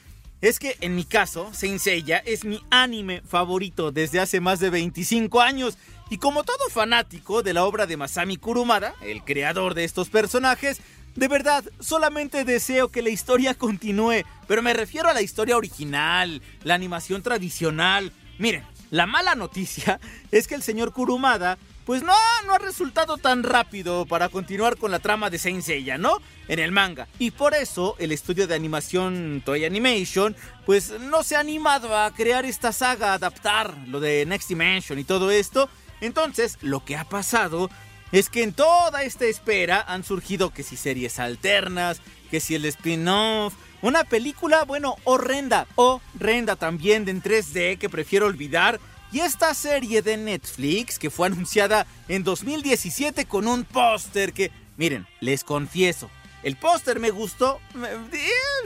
es 0.40 0.58
que 0.58 0.76
en 0.80 0.96
mi 0.96 1.04
caso, 1.04 1.50
Saint 1.52 1.78
Seiya 1.78 2.18
es 2.18 2.44
mi 2.44 2.60
anime 2.70 3.22
favorito 3.22 3.92
desde 3.92 4.20
hace 4.20 4.40
más 4.40 4.58
de 4.60 4.70
25 4.70 5.40
años. 5.40 5.78
Y 6.10 6.18
como 6.18 6.44
todo 6.44 6.68
fanático 6.68 7.42
de 7.42 7.54
la 7.54 7.64
obra 7.64 7.86
de 7.86 7.96
Masami 7.96 8.36
Kurumada, 8.36 8.94
el 9.02 9.22
creador 9.22 9.74
de 9.74 9.84
estos 9.84 10.10
personajes, 10.10 10.80
de 11.14 11.28
verdad, 11.28 11.64
solamente 11.78 12.44
deseo 12.44 12.88
que 12.88 13.02
la 13.02 13.10
historia 13.10 13.54
continúe, 13.58 14.24
pero 14.48 14.62
me 14.62 14.74
refiero 14.74 15.08
a 15.08 15.14
la 15.14 15.22
historia 15.22 15.56
original, 15.56 16.42
la 16.64 16.74
animación 16.74 17.22
tradicional. 17.22 18.12
Miren, 18.38 18.64
la 18.90 19.06
mala 19.06 19.34
noticia 19.34 20.00
es 20.30 20.48
que 20.48 20.54
el 20.54 20.62
señor 20.62 20.92
Kurumada 20.92 21.58
pues 21.84 22.02
no, 22.02 22.14
no 22.46 22.54
ha 22.54 22.58
resultado 22.58 23.16
tan 23.16 23.42
rápido 23.42 24.06
para 24.06 24.28
continuar 24.28 24.76
con 24.76 24.90
la 24.90 24.98
trama 24.98 25.30
de 25.30 25.38
Saint 25.38 25.62
Seiya, 25.62 25.98
¿no? 25.98 26.18
En 26.48 26.58
el 26.58 26.72
manga. 26.72 27.08
Y 27.18 27.32
por 27.32 27.54
eso 27.54 27.96
el 27.98 28.12
estudio 28.12 28.46
de 28.46 28.54
animación 28.54 29.42
Toy 29.44 29.64
Animation, 29.64 30.36
pues 30.64 30.92
no 31.00 31.22
se 31.22 31.36
ha 31.36 31.40
animado 31.40 31.96
a 31.96 32.12
crear 32.12 32.44
esta 32.44 32.72
saga, 32.72 33.14
adaptar 33.14 33.74
lo 33.88 34.00
de 34.00 34.24
Next 34.26 34.48
Dimension 34.48 34.98
y 34.98 35.04
todo 35.04 35.30
esto. 35.30 35.68
Entonces, 36.00 36.58
lo 36.62 36.84
que 36.84 36.96
ha 36.96 37.04
pasado 37.04 37.70
es 38.12 38.28
que 38.28 38.42
en 38.42 38.52
toda 38.52 39.02
esta 39.02 39.24
espera 39.24 39.84
han 39.86 40.04
surgido 40.04 40.50
que 40.50 40.62
si 40.62 40.76
series 40.76 41.18
alternas, 41.18 42.00
que 42.30 42.40
si 42.40 42.54
el 42.54 42.64
spin-off, 42.66 43.54
una 43.80 44.04
película, 44.04 44.64
bueno, 44.64 44.96
horrenda, 45.04 45.66
horrenda 45.74 46.56
también 46.56 47.08
en 47.08 47.22
3D 47.22 47.78
que 47.78 47.88
prefiero 47.88 48.26
olvidar 48.26 48.78
y 49.12 49.20
esta 49.20 49.52
serie 49.54 50.02
de 50.02 50.16
Netflix 50.16 50.98
que 50.98 51.10
fue 51.10 51.26
anunciada 51.26 51.86
en 52.08 52.24
2017 52.24 53.26
con 53.26 53.46
un 53.46 53.64
póster 53.64 54.32
que, 54.32 54.50
miren, 54.76 55.06
les 55.20 55.44
confieso, 55.44 56.10
el 56.42 56.56
póster 56.56 56.98
me 56.98 57.10
gustó, 57.10 57.60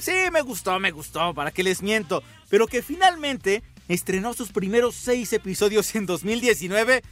sí, 0.01 0.13
me 0.33 0.41
gustó, 0.41 0.79
me 0.79 0.93
gustó, 0.93 1.35
para 1.35 1.51
que 1.51 1.63
les 1.63 1.83
miento, 1.83 2.23
pero 2.49 2.67
que 2.67 2.83
finalmente 2.83 3.63
estrenó 3.89 4.33
sus 4.35 4.51
primeros 4.53 4.95
seis 4.95 5.33
episodios 5.33 5.95
en 5.95 6.07
2019 6.07 7.03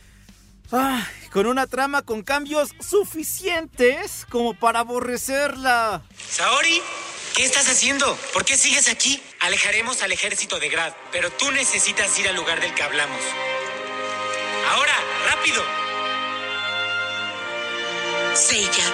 con 1.31 1.47
una 1.47 1.67
trama 1.67 2.03
con 2.03 2.23
cambios 2.23 2.75
suficientes 2.81 4.27
como 4.31 4.55
para 4.55 4.81
aborrecerla. 4.81 6.03
Saori, 6.31 6.81
¿Qué 7.35 7.45
estás 7.45 7.69
haciendo? 7.69 8.17
¿Por 8.33 8.45
qué 8.45 8.57
sigues 8.57 8.89
aquí? 8.89 9.21
Alejaremos 9.41 10.03
al 10.03 10.13
ejército 10.13 10.61
de 10.61 10.69
Grad, 10.69 10.93
pero 11.11 11.33
tú 11.33 11.51
necesitas 11.51 12.17
ir 12.21 12.29
al 12.29 12.37
lugar 12.37 12.61
del 12.61 12.73
que 12.75 12.83
hablamos. 12.85 13.19
¡Ahora! 14.71 14.93
¡Rápido! 15.27 15.61
Seiya, 18.37 18.85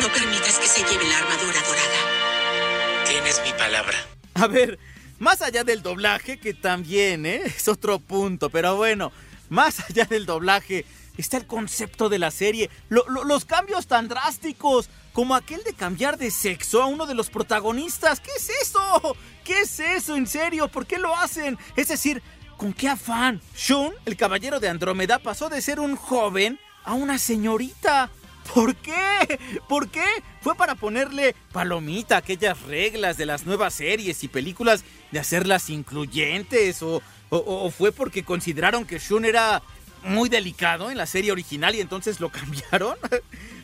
no 0.00 0.08
permitas 0.08 0.58
que 0.58 0.66
se 0.66 0.80
lleve 0.80 1.06
la 1.06 1.18
armadura 1.18 1.60
dorada. 1.68 3.04
Tienes 3.08 3.40
mi 3.44 3.52
palabra. 3.52 4.08
A 4.34 4.48
ver, 4.48 4.80
más 5.20 5.40
allá 5.40 5.62
del 5.62 5.80
doblaje, 5.80 6.40
que 6.40 6.54
también 6.54 7.26
¿eh? 7.26 7.42
es 7.44 7.68
otro 7.68 8.00
punto, 8.00 8.50
pero 8.50 8.74
bueno, 8.74 9.12
más 9.50 9.78
allá 9.88 10.04
del 10.04 10.26
doblaje, 10.26 10.84
está 11.16 11.36
el 11.36 11.46
concepto 11.46 12.08
de 12.08 12.18
la 12.18 12.32
serie, 12.32 12.70
los 12.88 13.44
cambios 13.44 13.86
tan 13.86 14.08
drásticos, 14.08 14.90
como 15.18 15.34
aquel 15.34 15.64
de 15.64 15.72
cambiar 15.72 16.16
de 16.16 16.30
sexo 16.30 16.80
a 16.80 16.86
uno 16.86 17.04
de 17.04 17.12
los 17.12 17.28
protagonistas. 17.28 18.20
¿Qué 18.20 18.30
es 18.36 18.50
eso? 18.62 19.16
¿Qué 19.42 19.62
es 19.62 19.80
eso? 19.80 20.14
¿En 20.14 20.28
serio? 20.28 20.68
¿Por 20.68 20.86
qué 20.86 20.96
lo 20.96 21.12
hacen? 21.16 21.58
Es 21.74 21.88
decir, 21.88 22.22
¿con 22.56 22.72
qué 22.72 22.88
afán? 22.88 23.40
Shun, 23.56 23.92
el 24.04 24.16
caballero 24.16 24.60
de 24.60 24.68
Andrómeda, 24.68 25.18
pasó 25.18 25.48
de 25.48 25.60
ser 25.60 25.80
un 25.80 25.96
joven 25.96 26.60
a 26.84 26.94
una 26.94 27.18
señorita. 27.18 28.10
¿Por 28.54 28.76
qué? 28.76 29.40
¿Por 29.68 29.88
qué? 29.88 30.06
Fue 30.40 30.54
para 30.54 30.76
ponerle 30.76 31.34
palomita 31.50 32.14
a 32.14 32.18
aquellas 32.18 32.62
reglas 32.62 33.16
de 33.16 33.26
las 33.26 33.44
nuevas 33.44 33.74
series 33.74 34.22
y 34.22 34.28
películas 34.28 34.84
de 35.10 35.18
hacerlas 35.18 35.68
incluyentes 35.68 36.80
o, 36.80 37.02
o 37.30 37.70
fue 37.72 37.90
porque 37.90 38.22
consideraron 38.22 38.84
que 38.84 39.00
Shun 39.00 39.24
era 39.24 39.64
muy 40.04 40.28
delicado 40.28 40.90
en 40.90 40.96
la 40.96 41.06
serie 41.06 41.32
original 41.32 41.74
y 41.74 41.80
entonces 41.80 42.20
lo 42.20 42.28
cambiaron? 42.30 42.96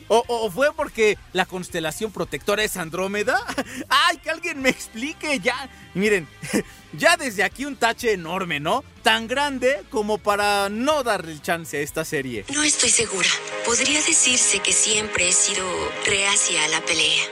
¿O, 0.07 0.51
fue 0.51 0.71
porque 0.73 1.17
la 1.33 1.45
constelación 1.45 2.11
protectora 2.11 2.63
es 2.63 2.77
Andrómeda? 2.77 3.43
¡Ay, 3.89 4.17
que 4.17 4.29
alguien 4.29 4.61
me 4.61 4.69
explique! 4.69 5.39
Ya, 5.39 5.69
miren, 5.93 6.27
ya 6.93 7.17
desde 7.17 7.43
aquí 7.43 7.65
un 7.65 7.75
tache 7.75 8.13
enorme, 8.13 8.59
¿no? 8.59 8.83
Tan 9.01 9.27
grande 9.27 9.83
como 9.89 10.17
para 10.17 10.69
no 10.69 11.03
darle 11.03 11.31
el 11.31 11.41
chance 11.41 11.77
a 11.77 11.81
esta 11.81 12.05
serie. 12.05 12.45
No 12.53 12.63
estoy 12.63 12.89
segura. 12.89 13.29
Podría 13.65 13.99
decirse 14.01 14.59
que 14.59 14.73
siempre 14.73 15.29
he 15.29 15.33
sido 15.33 15.65
reacia 16.05 16.63
a 16.63 16.67
la 16.67 16.81
pelea. 16.81 17.23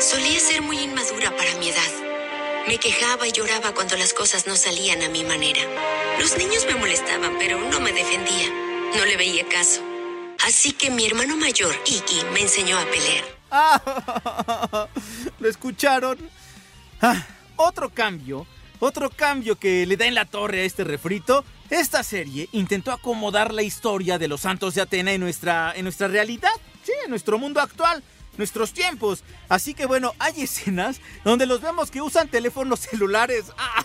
Solía 0.00 0.40
ser 0.40 0.60
muy 0.60 0.78
inmadura 0.78 1.34
para 1.34 1.54
mi 1.56 1.68
edad. 1.70 2.04
Me 2.66 2.78
quejaba 2.78 3.26
y 3.26 3.32
lloraba 3.32 3.72
cuando 3.74 3.96
las 3.96 4.12
cosas 4.12 4.46
no 4.46 4.56
salían 4.56 5.02
a 5.02 5.08
mi 5.08 5.22
manera. 5.24 5.60
Los 6.18 6.36
niños 6.36 6.66
me 6.66 6.74
molestaban, 6.74 7.36
pero 7.38 7.58
no 7.58 7.80
me 7.80 7.92
defendía. 7.92 8.48
No 8.96 9.04
le 9.04 9.16
veía 9.16 9.46
caso. 9.48 9.93
Así 10.46 10.72
que 10.72 10.90
mi 10.90 11.06
hermano 11.06 11.36
mayor, 11.36 11.74
Iki, 11.86 12.24
me 12.32 12.42
enseñó 12.42 12.78
a 12.78 12.84
pelear. 12.84 13.24
¿Lo 15.38 15.48
escucharon? 15.48 16.18
Ah, 17.00 17.24
otro 17.56 17.88
cambio, 17.88 18.46
otro 18.78 19.08
cambio 19.08 19.56
que 19.58 19.86
le 19.86 19.96
da 19.96 20.06
en 20.06 20.14
la 20.14 20.26
torre 20.26 20.60
a 20.60 20.64
este 20.64 20.84
refrito. 20.84 21.44
Esta 21.70 22.02
serie 22.02 22.48
intentó 22.52 22.92
acomodar 22.92 23.54
la 23.54 23.62
historia 23.62 24.18
de 24.18 24.28
los 24.28 24.42
santos 24.42 24.74
de 24.74 24.82
Atena 24.82 25.12
en 25.12 25.20
nuestra, 25.20 25.72
en 25.74 25.84
nuestra 25.84 26.08
realidad, 26.08 26.52
sí, 26.82 26.92
en 27.04 27.10
nuestro 27.10 27.38
mundo 27.38 27.60
actual 27.60 28.02
nuestros 28.36 28.72
tiempos. 28.72 29.22
Así 29.48 29.74
que 29.74 29.86
bueno, 29.86 30.12
hay 30.18 30.42
escenas 30.42 31.00
donde 31.24 31.46
los 31.46 31.60
vemos 31.60 31.90
que 31.90 32.02
usan 32.02 32.28
teléfonos 32.28 32.80
celulares. 32.80 33.46
Ah, 33.56 33.84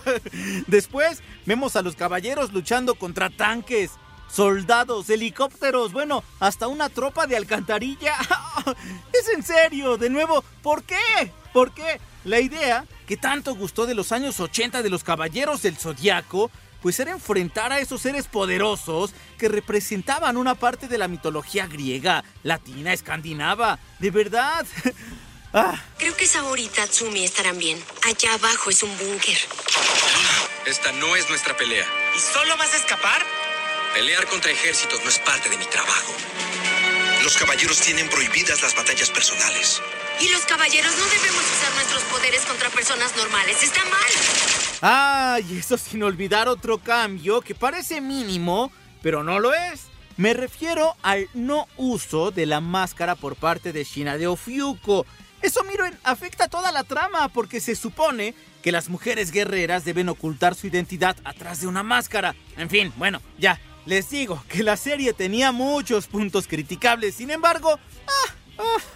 después 0.66 1.22
vemos 1.46 1.74
a 1.74 1.82
los 1.82 1.96
caballeros 1.96 2.52
luchando 2.52 2.94
contra 2.94 3.30
tanques, 3.30 3.92
soldados, 4.32 5.10
helicópteros, 5.10 5.92
bueno, 5.92 6.22
hasta 6.38 6.68
una 6.68 6.88
tropa 6.88 7.26
de 7.26 7.36
alcantarilla. 7.36 8.16
Es 9.12 9.28
en 9.28 9.42
serio, 9.42 9.96
de 9.96 10.10
nuevo, 10.10 10.44
¿por 10.62 10.82
qué? 10.84 11.32
¿Por 11.52 11.72
qué? 11.72 12.00
La 12.24 12.40
idea 12.40 12.84
que 13.06 13.16
tanto 13.16 13.54
gustó 13.54 13.86
de 13.86 13.94
los 13.94 14.12
años 14.12 14.40
80 14.40 14.82
de 14.82 14.90
los 14.90 15.04
caballeros 15.04 15.62
del 15.62 15.76
zodiaco 15.76 16.50
pues 16.82 16.98
era 17.00 17.12
enfrentar 17.12 17.72
a 17.72 17.78
esos 17.78 18.02
seres 18.02 18.26
poderosos 18.26 19.12
que 19.38 19.48
representaban 19.48 20.36
una 20.36 20.54
parte 20.54 20.88
de 20.88 20.98
la 20.98 21.08
mitología 21.08 21.66
griega, 21.66 22.24
latina, 22.42 22.92
escandinava. 22.92 23.78
De 23.98 24.10
verdad. 24.10 24.66
Ah. 25.52 25.82
Creo 25.98 26.16
que 26.16 26.28
Saori 26.28 26.66
y 26.66 26.68
Tatsumi 26.68 27.24
estarán 27.24 27.58
bien. 27.58 27.76
Allá 28.06 28.34
abajo 28.34 28.70
es 28.70 28.84
un 28.84 28.96
búnker. 28.96 29.36
Esta 30.64 30.92
no 30.92 31.16
es 31.16 31.28
nuestra 31.28 31.56
pelea. 31.56 31.84
¿Y 32.16 32.20
solo 32.20 32.56
vas 32.56 32.72
a 32.72 32.76
escapar? 32.76 33.20
Pelear 33.94 34.24
contra 34.26 34.52
ejércitos 34.52 35.02
no 35.02 35.10
es 35.10 35.18
parte 35.18 35.48
de 35.48 35.58
mi 35.58 35.64
trabajo. 35.64 36.12
Los 37.24 37.36
caballeros 37.36 37.80
tienen 37.80 38.08
prohibidas 38.08 38.62
las 38.62 38.74
batallas 38.76 39.10
personales. 39.10 39.82
Y 40.20 40.28
los 40.28 40.42
caballeros 40.42 40.92
no 40.96 41.04
debemos 41.06 41.42
usar 41.42 41.74
nuestros 41.74 42.02
poderes 42.04 42.42
contra 42.42 42.70
personas 42.70 43.16
normales. 43.16 43.60
Está 43.62 43.80
mal. 43.84 44.00
Ay, 44.80 45.58
eso 45.58 45.76
sin 45.76 46.04
olvidar 46.04 46.46
otro 46.46 46.78
cambio 46.78 47.40
que 47.40 47.54
parece 47.56 48.00
mínimo, 48.00 48.70
pero 49.02 49.24
no 49.24 49.40
lo 49.40 49.52
es. 49.52 49.88
Me 50.16 50.34
refiero 50.34 50.94
al 51.02 51.28
no 51.34 51.66
uso 51.76 52.30
de 52.30 52.46
la 52.46 52.60
máscara 52.60 53.16
por 53.16 53.34
parte 53.34 53.72
de 53.72 53.82
Shina 53.82 54.18
de 54.18 54.28
Ofiuco. 54.28 55.04
Eso, 55.42 55.64
miren, 55.64 55.98
afecta 56.04 56.48
toda 56.48 56.70
la 56.70 56.84
trama 56.84 57.28
porque 57.28 57.60
se 57.60 57.74
supone 57.74 58.34
que 58.62 58.72
las 58.72 58.88
mujeres 58.88 59.32
guerreras 59.32 59.84
deben 59.84 60.08
ocultar 60.08 60.54
su 60.54 60.68
identidad 60.68 61.16
atrás 61.24 61.60
de 61.60 61.66
una 61.66 61.82
máscara. 61.82 62.36
En 62.56 62.68
fin, 62.70 62.92
bueno, 62.96 63.20
ya, 63.38 63.58
les 63.86 64.10
digo 64.10 64.42
que 64.48 64.62
la 64.62 64.76
serie 64.76 65.12
tenía 65.12 65.52
muchos 65.52 66.06
puntos 66.06 66.46
criticables, 66.46 67.14
sin 67.14 67.30
embargo, 67.30 67.78
ah, 68.06 68.34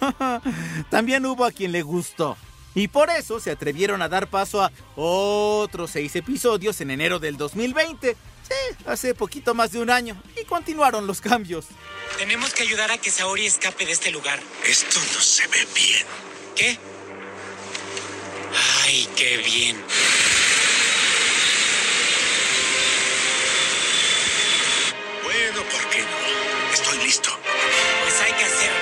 También 0.89 1.25
hubo 1.25 1.45
a 1.45 1.51
quien 1.51 1.71
le 1.71 1.81
gustó. 1.81 2.37
Y 2.73 2.89
por 2.89 3.09
eso 3.09 3.39
se 3.39 3.51
atrevieron 3.51 4.01
a 4.01 4.09
dar 4.09 4.27
paso 4.27 4.61
a 4.61 4.71
otros 4.95 5.91
seis 5.91 6.15
episodios 6.15 6.81
en 6.81 6.91
enero 6.91 7.19
del 7.19 7.37
2020. 7.37 8.11
Sí, 8.11 8.77
hace 8.85 9.15
poquito 9.15 9.53
más 9.53 9.71
de 9.71 9.79
un 9.81 9.89
año. 9.89 10.21
Y 10.39 10.45
continuaron 10.45 11.07
los 11.07 11.21
cambios. 11.21 11.67
Tenemos 12.17 12.53
que 12.53 12.63
ayudar 12.63 12.91
a 12.91 12.97
que 12.97 13.09
Saori 13.09 13.45
escape 13.45 13.85
de 13.85 13.93
este 13.93 14.11
lugar. 14.11 14.39
Esto 14.67 14.99
no 15.13 15.21
se 15.21 15.47
ve 15.47 15.65
bien. 15.73 16.05
¿Qué? 16.55 16.77
Ay, 18.83 19.07
qué 19.15 19.37
bien. 19.37 19.77
Bueno, 25.55 25.71
¿por 25.71 25.89
qué 25.89 26.01
no? 26.01 26.73
Estoy 26.73 26.97
listo. 27.05 27.29
Pues 28.03 28.21
hay 28.21 28.33
que 28.33 28.43
hacerlo. 28.43 28.77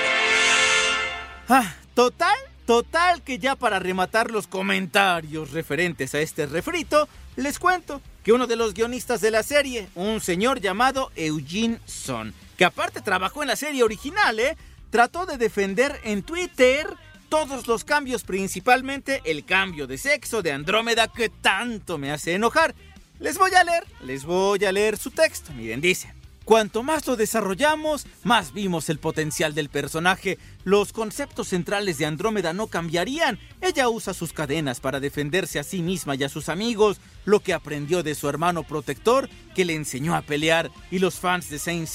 Ah, 1.48 1.74
total, 1.94 2.36
total 2.66 3.22
que 3.22 3.38
ya 3.38 3.54
para 3.54 3.78
rematar 3.78 4.32
los 4.32 4.48
comentarios 4.48 5.52
referentes 5.52 6.16
a 6.16 6.20
este 6.20 6.46
refrito, 6.46 7.08
les 7.36 7.60
cuento 7.60 8.00
que 8.24 8.32
uno 8.32 8.48
de 8.48 8.56
los 8.56 8.74
guionistas 8.74 9.20
de 9.20 9.30
la 9.30 9.44
serie, 9.44 9.88
un 9.94 10.20
señor 10.20 10.60
llamado 10.60 11.12
Eugene 11.14 11.78
Son, 11.86 12.34
que 12.58 12.64
aparte 12.64 13.00
trabajó 13.00 13.42
en 13.42 13.48
la 13.48 13.56
serie 13.56 13.84
original, 13.84 14.40
¿eh? 14.40 14.56
trató 14.90 15.26
de 15.26 15.38
defender 15.38 16.00
en 16.02 16.24
Twitter 16.24 16.88
todos 17.28 17.68
los 17.68 17.84
cambios, 17.84 18.24
principalmente 18.24 19.22
el 19.24 19.44
cambio 19.44 19.86
de 19.86 19.96
sexo 19.96 20.42
de 20.42 20.50
Andrómeda 20.50 21.06
que 21.06 21.28
tanto 21.28 21.98
me 21.98 22.10
hace 22.10 22.34
enojar. 22.34 22.74
Les 23.20 23.38
voy 23.38 23.54
a 23.54 23.62
leer, 23.62 23.86
les 24.00 24.24
voy 24.24 24.64
a 24.64 24.72
leer 24.72 24.96
su 24.96 25.12
texto. 25.12 25.52
Miren, 25.52 25.80
dice. 25.80 26.23
Cuanto 26.44 26.82
más 26.82 27.06
lo 27.06 27.16
desarrollamos, 27.16 28.06
más 28.22 28.52
vimos 28.52 28.90
el 28.90 28.98
potencial 28.98 29.54
del 29.54 29.70
personaje. 29.70 30.38
Los 30.64 30.92
conceptos 30.92 31.48
centrales 31.48 31.96
de 31.96 32.04
Andrómeda 32.04 32.52
no 32.52 32.66
cambiarían. 32.66 33.38
Ella 33.62 33.88
usa 33.88 34.12
sus 34.12 34.34
cadenas 34.34 34.78
para 34.78 35.00
defenderse 35.00 35.58
a 35.58 35.64
sí 35.64 35.80
misma 35.80 36.16
y 36.16 36.24
a 36.24 36.28
sus 36.28 36.50
amigos, 36.50 37.00
lo 37.24 37.40
que 37.40 37.54
aprendió 37.54 38.02
de 38.02 38.14
su 38.14 38.28
hermano 38.28 38.62
protector, 38.62 39.30
que 39.54 39.64
le 39.64 39.74
enseñó 39.74 40.14
a 40.14 40.20
pelear, 40.20 40.70
y 40.90 40.98
los 40.98 41.14
fans 41.14 41.48
de 41.48 41.58
Saint 41.58 41.88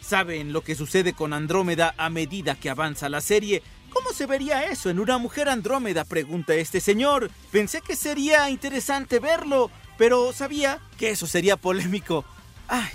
saben 0.00 0.52
lo 0.52 0.62
que 0.62 0.74
sucede 0.74 1.12
con 1.12 1.32
Andrómeda 1.32 1.94
a 1.96 2.10
medida 2.10 2.56
que 2.56 2.70
avanza 2.70 3.08
la 3.08 3.20
serie. 3.20 3.62
¿Cómo 3.90 4.10
se 4.12 4.26
vería 4.26 4.64
eso 4.64 4.90
en 4.90 4.98
una 4.98 5.18
mujer 5.18 5.48
Andrómeda? 5.48 6.04
pregunta 6.04 6.54
este 6.54 6.80
señor. 6.80 7.30
Pensé 7.52 7.82
que 7.82 7.94
sería 7.94 8.50
interesante 8.50 9.20
verlo, 9.20 9.70
pero 9.96 10.32
sabía 10.32 10.80
que 10.98 11.10
eso 11.10 11.28
sería 11.28 11.56
polémico. 11.56 12.24
Ay, 12.68 12.90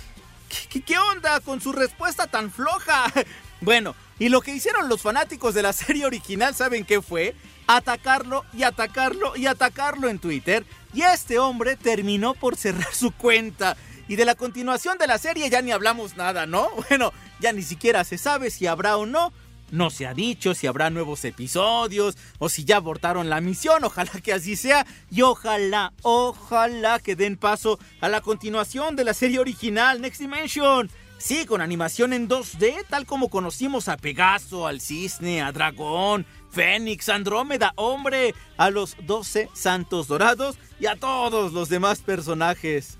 ¿Qué, 0.70 0.82
¿Qué, 0.82 0.98
onda 0.98 1.40
con 1.40 1.60
su 1.60 1.72
respuesta 1.72 2.26
tan 2.26 2.50
floja? 2.50 3.12
Bueno, 3.64 3.94
y 4.18 4.28
lo 4.28 4.40
que 4.40 4.52
hicieron 4.52 4.88
los 4.88 5.02
fanáticos 5.02 5.54
de 5.54 5.62
la 5.62 5.72
serie 5.72 6.04
original, 6.04 6.52
¿saben 6.52 6.84
qué 6.84 7.00
fue? 7.00 7.36
Atacarlo 7.68 8.44
y 8.52 8.64
atacarlo 8.64 9.36
y 9.36 9.46
atacarlo 9.46 10.08
en 10.08 10.18
Twitter. 10.18 10.66
Y 10.92 11.02
este 11.02 11.38
hombre 11.38 11.76
terminó 11.76 12.34
por 12.34 12.56
cerrar 12.56 12.92
su 12.92 13.12
cuenta. 13.12 13.76
Y 14.08 14.16
de 14.16 14.24
la 14.24 14.34
continuación 14.34 14.98
de 14.98 15.06
la 15.06 15.18
serie 15.18 15.48
ya 15.48 15.62
ni 15.62 15.70
hablamos 15.70 16.16
nada, 16.16 16.44
¿no? 16.44 16.68
Bueno, 16.88 17.12
ya 17.38 17.52
ni 17.52 17.62
siquiera 17.62 18.02
se 18.02 18.18
sabe 18.18 18.50
si 18.50 18.66
habrá 18.66 18.96
o 18.96 19.06
no. 19.06 19.32
No 19.72 19.88
se 19.88 20.06
ha 20.06 20.12
dicho 20.12 20.54
si 20.54 20.66
habrá 20.66 20.90
nuevos 20.90 21.24
episodios 21.24 22.16
o 22.38 22.50
si 22.50 22.64
ya 22.64 22.76
abortaron 22.76 23.30
la 23.30 23.40
misión. 23.40 23.82
Ojalá 23.84 24.12
que 24.22 24.34
así 24.34 24.54
sea. 24.54 24.86
Y 25.10 25.22
ojalá, 25.22 25.94
ojalá 26.02 27.00
que 27.00 27.16
den 27.16 27.36
paso 27.36 27.78
a 28.00 28.10
la 28.10 28.20
continuación 28.20 28.94
de 28.96 29.04
la 29.04 29.14
serie 29.14 29.38
original 29.38 30.00
Next 30.00 30.20
Dimension. 30.20 30.90
Sí, 31.16 31.46
con 31.46 31.62
animación 31.62 32.12
en 32.12 32.28
2D, 32.28 32.84
tal 32.88 33.06
como 33.06 33.30
conocimos 33.30 33.88
a 33.88 33.96
Pegaso, 33.96 34.66
al 34.66 34.80
Cisne, 34.80 35.40
a 35.40 35.52
Dragón, 35.52 36.26
Fénix, 36.50 37.08
Andrómeda, 37.08 37.72
Hombre, 37.76 38.34
a 38.58 38.70
los 38.70 38.96
12 39.06 39.48
Santos 39.54 40.06
Dorados 40.06 40.58
y 40.80 40.86
a 40.86 40.96
todos 40.96 41.52
los 41.52 41.68
demás 41.68 42.00
personajes. 42.00 42.98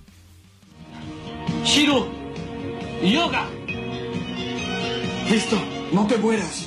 Shiro, 1.64 2.08
Yoga. 3.02 3.61
Listo, 5.28 5.56
no 5.92 6.06
te 6.06 6.16
mueras. 6.18 6.66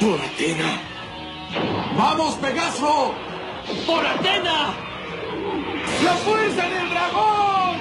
Por 0.00 0.20
Atena. 0.20 0.80
¡Vamos, 1.96 2.34
Pegaso! 2.36 3.14
¡Por 3.86 4.06
Atena! 4.06 4.74
¡La 6.04 6.14
fuerza 6.16 6.68
del 6.68 6.90
dragón! 6.90 7.78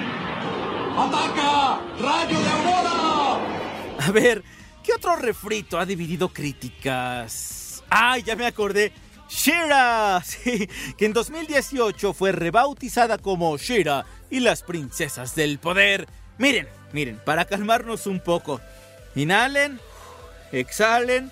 ¡Ataca! 0.97 1.79
¡Rayo 1.99 2.39
de 2.39 2.49
aurora! 2.49 3.39
A 3.99 4.11
ver, 4.11 4.43
¿qué 4.83 4.93
otro 4.93 5.15
refrito 5.15 5.79
ha 5.79 5.85
dividido 5.85 6.29
críticas? 6.29 7.83
¡Ay, 7.89 8.23
ya 8.23 8.35
me 8.35 8.45
acordé! 8.45 8.91
Shira, 9.29 10.21
sí, 10.25 10.67
que 10.97 11.05
en 11.05 11.13
2018 11.13 12.13
fue 12.13 12.31
rebautizada 12.31 13.17
como 13.19 13.55
Shira 13.57 14.05
y 14.29 14.39
las 14.39 14.63
princesas 14.63 15.35
del 15.35 15.59
poder. 15.59 16.07
Miren, 16.37 16.67
miren, 16.91 17.21
para 17.23 17.45
calmarnos 17.45 18.07
un 18.07 18.19
poco. 18.19 18.59
Inhalen, 19.15 19.79
exhalen, 20.51 21.31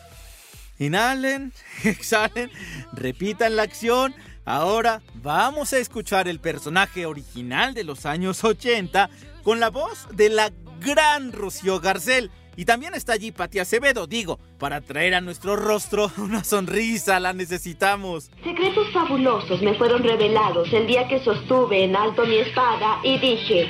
inhalen, 0.79 1.53
exhalen, 1.83 2.51
repitan 2.93 3.55
la 3.55 3.63
acción. 3.63 4.13
Ahora 4.45 5.01
vamos 5.15 5.73
a 5.73 5.77
escuchar 5.77 6.27
el 6.27 6.39
personaje 6.39 7.05
original 7.05 7.73
de 7.73 7.83
los 7.83 8.05
años 8.05 8.43
80 8.43 9.09
con 9.43 9.59
la 9.59 9.69
voz 9.69 10.07
de 10.13 10.29
la 10.29 10.51
gran 10.79 11.31
Rocío 11.31 11.79
Garcel. 11.79 12.31
Y 12.55 12.65
también 12.65 12.95
está 12.95 13.13
allí 13.13 13.31
Pati 13.31 13.59
Acevedo, 13.59 14.07
digo, 14.07 14.39
para 14.57 14.81
traer 14.81 15.13
a 15.13 15.21
nuestro 15.21 15.55
rostro 15.55 16.11
una 16.17 16.43
sonrisa, 16.43 17.19
la 17.19 17.31
necesitamos. 17.33 18.31
Secretos 18.43 18.91
fabulosos 18.91 19.61
me 19.61 19.75
fueron 19.75 20.01
revelados 20.01 20.73
el 20.73 20.87
día 20.87 21.07
que 21.07 21.23
sostuve 21.23 21.83
en 21.83 21.95
alto 21.95 22.25
mi 22.25 22.37
espada 22.37 22.99
y 23.03 23.19
dije, 23.19 23.67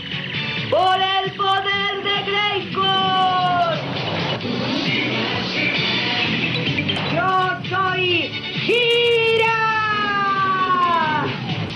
¡Por 0.70 1.02
el 1.02 1.36
poder 1.36 2.04
de 2.04 2.32
Grayskull! 2.32 3.97
¡Yo 7.14 7.60
soy 7.70 8.30
Shira! 8.66 9.56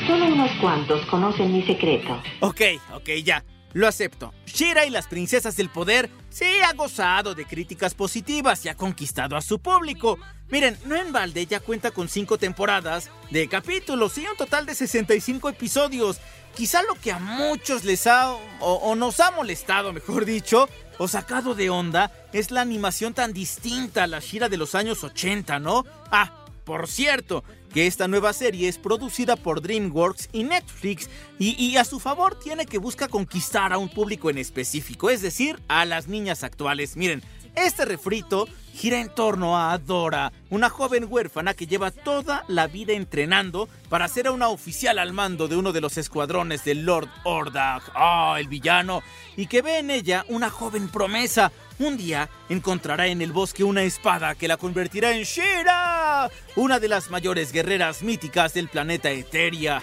Solo 0.06 0.26
unos 0.28 0.52
cuantos 0.60 1.04
conocen 1.08 1.54
mi 1.54 1.64
secreto. 1.64 2.22
Ok, 2.42 2.62
ok, 2.94 3.10
ya. 3.24 3.44
Lo 3.74 3.88
acepto. 3.88 4.34
Shira 4.46 4.86
y 4.86 4.90
las 4.90 5.08
princesas 5.08 5.56
del 5.56 5.70
poder 5.70 6.10
se 6.30 6.62
ha 6.64 6.74
gozado 6.74 7.34
de 7.34 7.46
críticas 7.46 7.96
positivas 7.96 8.66
y 8.66 8.70
ha 8.70 8.76
conquistado 8.76 9.38
a 9.38 9.42
su 9.42 9.60
público. 9.60 10.20
Miren, 10.50 10.78
no 10.86 10.96
en 10.98 11.14
balde 11.14 11.46
ya 11.46 11.62
cuenta 11.62 11.92
con 11.92 12.10
5 12.10 12.38
temporadas 12.38 13.10
de 13.30 13.48
capítulos 13.48 14.18
y 14.18 14.28
un 14.28 14.36
total 14.36 14.66
de 14.66 14.76
65 14.76 15.50
episodios. 15.50 16.20
Quizá 16.54 16.84
lo 16.84 16.96
que 16.96 17.14
a 17.14 17.20
muchos 17.20 17.86
les 17.86 18.06
ha, 18.08 18.34
o, 18.34 18.40
o 18.60 18.96
nos 18.96 19.22
ha 19.22 19.32
molestado, 19.32 19.94
mejor 19.94 20.26
dicho, 20.26 20.68
o 21.02 21.08
sacado 21.08 21.56
de 21.56 21.72
onda, 21.72 22.12
es 22.32 22.52
la 22.52 22.62
animación 22.62 23.16
tan 23.16 23.34
distinta 23.34 24.04
a 24.04 24.08
la 24.08 24.20
Shira 24.20 24.50
de 24.50 24.58
los 24.58 24.76
años 24.76 25.04
80, 25.04 25.58
¿no? 25.58 25.84
Ah, 26.12 26.46
por 26.64 26.88
cierto, 26.88 27.44
que 27.74 27.88
esta 27.88 28.08
nueva 28.08 28.34
serie 28.34 28.70
es 28.70 28.78
producida 28.78 29.36
por 29.36 29.64
DreamWorks 29.64 30.30
y 30.32 30.44
Netflix 30.44 31.10
y, 31.40 31.76
a 31.78 31.86
su 31.86 32.00
favor 32.00 32.38
tiene 32.38 32.68
que 32.68 32.78
busca 32.78 33.08
conquistar 33.08 33.74
a 33.74 33.80
un 33.80 33.90
público 33.90 34.30
en 34.30 34.38
específico, 34.38 35.10
es 35.10 35.24
decir, 35.24 35.60
a 35.68 35.86
las 35.86 36.08
niñas 36.08 36.44
actuales. 36.44 36.96
Miren, 36.96 37.24
este 37.56 37.86
refrito 37.86 38.48
gira 38.74 39.00
en 39.00 39.10
torno 39.10 39.60
a 39.60 39.78
Dora, 39.78 40.32
una 40.50 40.70
joven 40.70 41.06
huérfana 41.10 41.54
que 41.54 41.68
lleva 41.68 41.92
toda 41.92 42.44
la 42.48 42.68
vida 42.68 42.94
entrenando 42.94 43.68
para 43.90 44.08
ser 44.08 44.30
una 44.30 44.48
oficial 44.48 44.98
al 44.98 45.14
mando 45.14 45.48
de 45.48 45.58
uno 45.58 45.72
de 45.72 45.82
los 45.82 45.98
escuadrones 45.98 46.64
del 46.64 46.86
Lord 46.86 47.10
Ordag, 47.24 47.84
ah, 47.94 48.38
el 48.40 48.48
villano, 48.48 49.04
y 49.36 49.48
que 49.48 49.62
ve 49.62 49.80
en 49.80 49.92
ella 49.92 50.26
una 50.30 50.50
joven 50.50 50.90
promesa. 50.90 51.52
Un 51.80 51.98
día 51.98 52.30
encontrará 52.50 53.08
en 53.08 53.22
el 53.22 53.32
bosque 53.32 53.64
una 53.64 53.82
espada 53.84 54.36
que 54.36 54.48
la 54.48 54.58
convertirá 54.58 55.14
en 55.14 55.24
Shira, 55.24 56.30
una 56.56 56.80
de 56.80 56.88
las 56.88 57.10
mayores 57.10 57.52
guerreras 57.52 58.04
míticas 58.04 58.54
del 58.54 58.70
planeta 58.70 59.10
Eteria. 59.10 59.82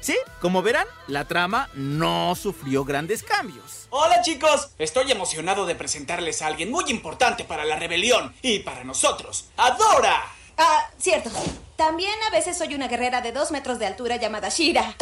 Sí, 0.00 0.16
como 0.40 0.62
verán, 0.62 0.86
la 1.06 1.26
trama 1.26 1.68
no 1.74 2.34
sufrió 2.34 2.84
grandes 2.84 3.22
cambios. 3.22 3.86
Hola 3.90 4.22
chicos, 4.22 4.70
estoy 4.78 5.10
emocionado 5.10 5.66
de 5.66 5.74
presentarles 5.74 6.42
a 6.42 6.48
alguien 6.48 6.70
muy 6.70 6.84
importante 6.88 7.44
para 7.44 7.64
la 7.64 7.76
rebelión 7.76 8.34
y 8.42 8.60
para 8.60 8.84
nosotros, 8.84 9.46
Adora. 9.56 10.24
Ah, 10.58 10.90
cierto. 10.98 11.30
También 11.76 12.14
a 12.26 12.30
veces 12.30 12.56
soy 12.56 12.74
una 12.74 12.88
guerrera 12.88 13.20
de 13.20 13.32
dos 13.32 13.50
metros 13.50 13.78
de 13.78 13.86
altura 13.86 14.16
llamada 14.16 14.48
Shira. 14.48 14.94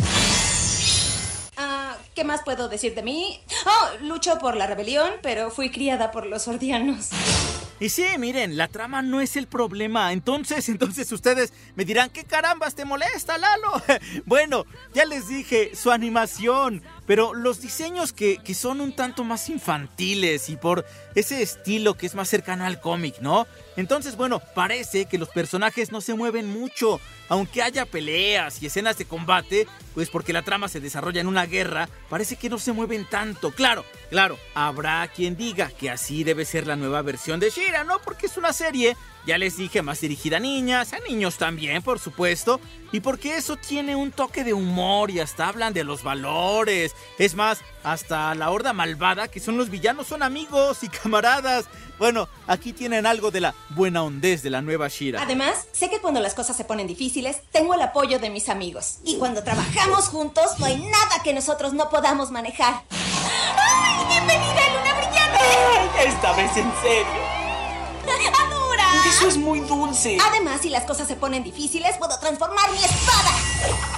Ah, 1.56 1.96
¿qué 2.14 2.24
más 2.24 2.42
puedo 2.42 2.68
decir 2.68 2.94
de 2.94 3.02
mí? 3.02 3.40
Oh, 3.66 4.02
lucho 4.02 4.38
por 4.38 4.56
la 4.56 4.66
rebelión, 4.66 5.12
pero 5.22 5.50
fui 5.50 5.70
criada 5.70 6.10
por 6.10 6.26
los 6.26 6.48
ordianos. 6.48 7.10
Y 7.84 7.90
sí, 7.90 8.06
miren, 8.16 8.56
la 8.56 8.68
trama 8.68 9.02
no 9.02 9.20
es 9.20 9.36
el 9.36 9.46
problema. 9.46 10.10
Entonces, 10.14 10.66
entonces 10.70 11.12
ustedes 11.12 11.52
me 11.76 11.84
dirán, 11.84 12.08
¿qué 12.08 12.24
carambas 12.24 12.74
te 12.74 12.86
molesta, 12.86 13.36
Lalo? 13.36 13.72
bueno, 14.24 14.64
ya 14.94 15.04
les 15.04 15.28
dije, 15.28 15.72
su 15.76 15.90
animación. 15.90 16.82
pero 17.06 17.34
los 17.34 17.60
diseños 17.60 18.14
que, 18.14 18.38
que 18.38 18.54
son 18.54 18.80
un 18.80 18.96
tanto 18.96 19.22
más 19.22 19.50
infantiles 19.50 20.48
y 20.48 20.56
por 20.56 20.86
ese 21.14 21.42
estilo 21.42 21.92
que 21.92 22.06
es 22.06 22.14
más 22.14 22.30
cercano 22.30 22.64
al 22.64 22.80
cómic, 22.80 23.16
¿no? 23.20 23.46
Entonces, 23.76 24.16
bueno, 24.16 24.40
parece 24.54 25.04
que 25.04 25.18
los 25.18 25.28
personajes 25.28 25.92
no 25.92 26.00
se 26.00 26.14
mueven 26.14 26.48
mucho, 26.48 27.02
aunque 27.28 27.62
haya 27.62 27.86
peleas 27.86 28.62
y 28.62 28.66
escenas 28.66 28.98
de 28.98 29.04
combate, 29.04 29.66
pues 29.94 30.10
porque 30.10 30.32
la 30.32 30.42
trama 30.42 30.68
se 30.68 30.80
desarrolla 30.80 31.20
en 31.20 31.26
una 31.26 31.46
guerra, 31.46 31.88
parece 32.08 32.36
que 32.36 32.48
no 32.48 32.58
se 32.58 32.72
mueven 32.72 33.06
tanto. 33.08 33.52
Claro, 33.52 33.84
claro, 34.10 34.38
habrá 34.54 35.06
quien 35.08 35.36
diga 35.36 35.68
que 35.68 35.90
así 35.90 36.24
debe 36.24 36.44
ser 36.44 36.66
la 36.66 36.76
nueva 36.76 37.02
versión 37.02 37.40
de 37.40 37.50
Shira, 37.50 37.84
¿no? 37.84 37.98
Porque 38.00 38.26
es 38.26 38.36
una 38.36 38.52
serie, 38.52 38.96
ya 39.26 39.38
les 39.38 39.56
dije, 39.56 39.82
más 39.82 40.00
dirigida 40.00 40.38
a 40.38 40.40
niñas, 40.40 40.92
a 40.92 40.98
niños 41.00 41.38
también, 41.38 41.82
por 41.82 41.98
supuesto, 41.98 42.60
y 42.92 43.00
porque 43.00 43.36
eso 43.36 43.56
tiene 43.56 43.96
un 43.96 44.12
toque 44.12 44.44
de 44.44 44.52
humor 44.52 45.10
y 45.10 45.20
hasta 45.20 45.48
hablan 45.48 45.72
de 45.72 45.84
los 45.84 46.02
valores. 46.02 46.94
Es 47.18 47.34
más, 47.34 47.60
hasta 47.82 48.34
la 48.34 48.50
horda 48.50 48.72
malvada, 48.72 49.28
que 49.28 49.40
son 49.40 49.56
los 49.56 49.70
villanos, 49.70 50.08
son 50.08 50.22
amigos 50.22 50.82
y 50.82 50.88
camaradas. 50.88 51.66
Bueno, 52.04 52.28
aquí 52.46 52.74
tienen 52.74 53.06
algo 53.06 53.30
de 53.30 53.40
la 53.40 53.54
buena 53.70 54.02
hondez 54.02 54.42
de 54.42 54.50
la 54.50 54.60
nueva 54.60 54.88
Shira. 54.88 55.22
Además, 55.22 55.64
sé 55.72 55.88
que 55.88 56.02
cuando 56.02 56.20
las 56.20 56.34
cosas 56.34 56.54
se 56.54 56.62
ponen 56.62 56.86
difíciles, 56.86 57.38
tengo 57.50 57.72
el 57.72 57.80
apoyo 57.80 58.18
de 58.18 58.28
mis 58.28 58.50
amigos. 58.50 58.98
Y 59.04 59.16
cuando 59.16 59.42
trabajamos 59.42 60.08
juntos, 60.08 60.58
no 60.58 60.66
hay 60.66 60.76
nada 60.76 61.22
que 61.24 61.32
nosotros 61.32 61.72
no 61.72 61.88
podamos 61.88 62.30
manejar. 62.30 62.82
¡Ay, 62.90 64.04
bienvenida, 64.06 64.60
Luna 64.74 64.94
Brillante! 64.98 66.06
Esta 66.06 66.32
vez 66.34 66.54
en 66.58 66.70
serio. 66.82 67.22
¡Adora! 68.38 68.84
Eso 69.08 69.26
es 69.26 69.38
muy 69.38 69.60
dulce. 69.60 70.18
Además, 70.28 70.60
si 70.60 70.68
las 70.68 70.84
cosas 70.84 71.08
se 71.08 71.16
ponen 71.16 71.42
difíciles, 71.42 71.96
puedo 71.96 72.18
transformar 72.18 72.70
mi 72.70 72.84
espada. 72.84 73.30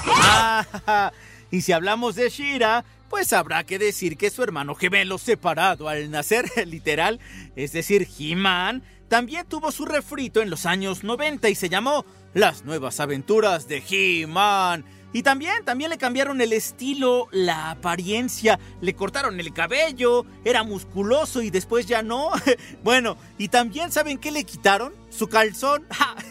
Ah, 0.07 1.12
y 1.51 1.61
si 1.61 1.73
hablamos 1.73 2.14
de 2.14 2.31
Shira, 2.31 2.85
pues 3.09 3.33
habrá 3.33 3.64
que 3.64 3.79
decir 3.79 4.16
que 4.16 4.31
su 4.31 4.42
hermano 4.42 4.75
gemelo 4.75 5.19
separado 5.19 5.88
al 5.88 6.11
nacer, 6.11 6.51
literal, 6.66 7.21
es 7.55 7.73
decir, 7.73 8.09
He-Man, 8.19 8.83
también 9.09 9.47
tuvo 9.47 9.71
su 9.71 9.85
refrito 9.85 10.42
en 10.42 10.51
los 10.51 10.66
años 10.66 11.05
90 11.05 11.49
y 11.49 11.55
se 11.55 11.69
llamó 11.69 12.05
Las 12.35 12.64
nuevas 12.64 12.99
aventuras 13.01 13.69
de 13.69 13.83
He-Man. 13.88 14.85
Y 15.12 15.23
también, 15.23 15.64
también 15.64 15.88
le 15.88 15.97
cambiaron 15.97 16.40
el 16.42 16.53
estilo, 16.53 17.29
la 17.31 17.71
apariencia, 17.71 18.59
le 18.83 18.95
cortaron 18.95 19.40
el 19.40 19.55
cabello, 19.55 20.27
era 20.45 20.62
musculoso 20.62 21.40
y 21.40 21.49
después 21.49 21.87
ya 21.87 22.03
no. 22.03 22.33
bueno, 22.85 23.16
y 23.38 23.49
también 23.49 23.92
saben 23.92 24.19
qué 24.19 24.31
le 24.31 24.45
quitaron? 24.45 24.92
Su 25.09 25.29
calzón. 25.29 25.87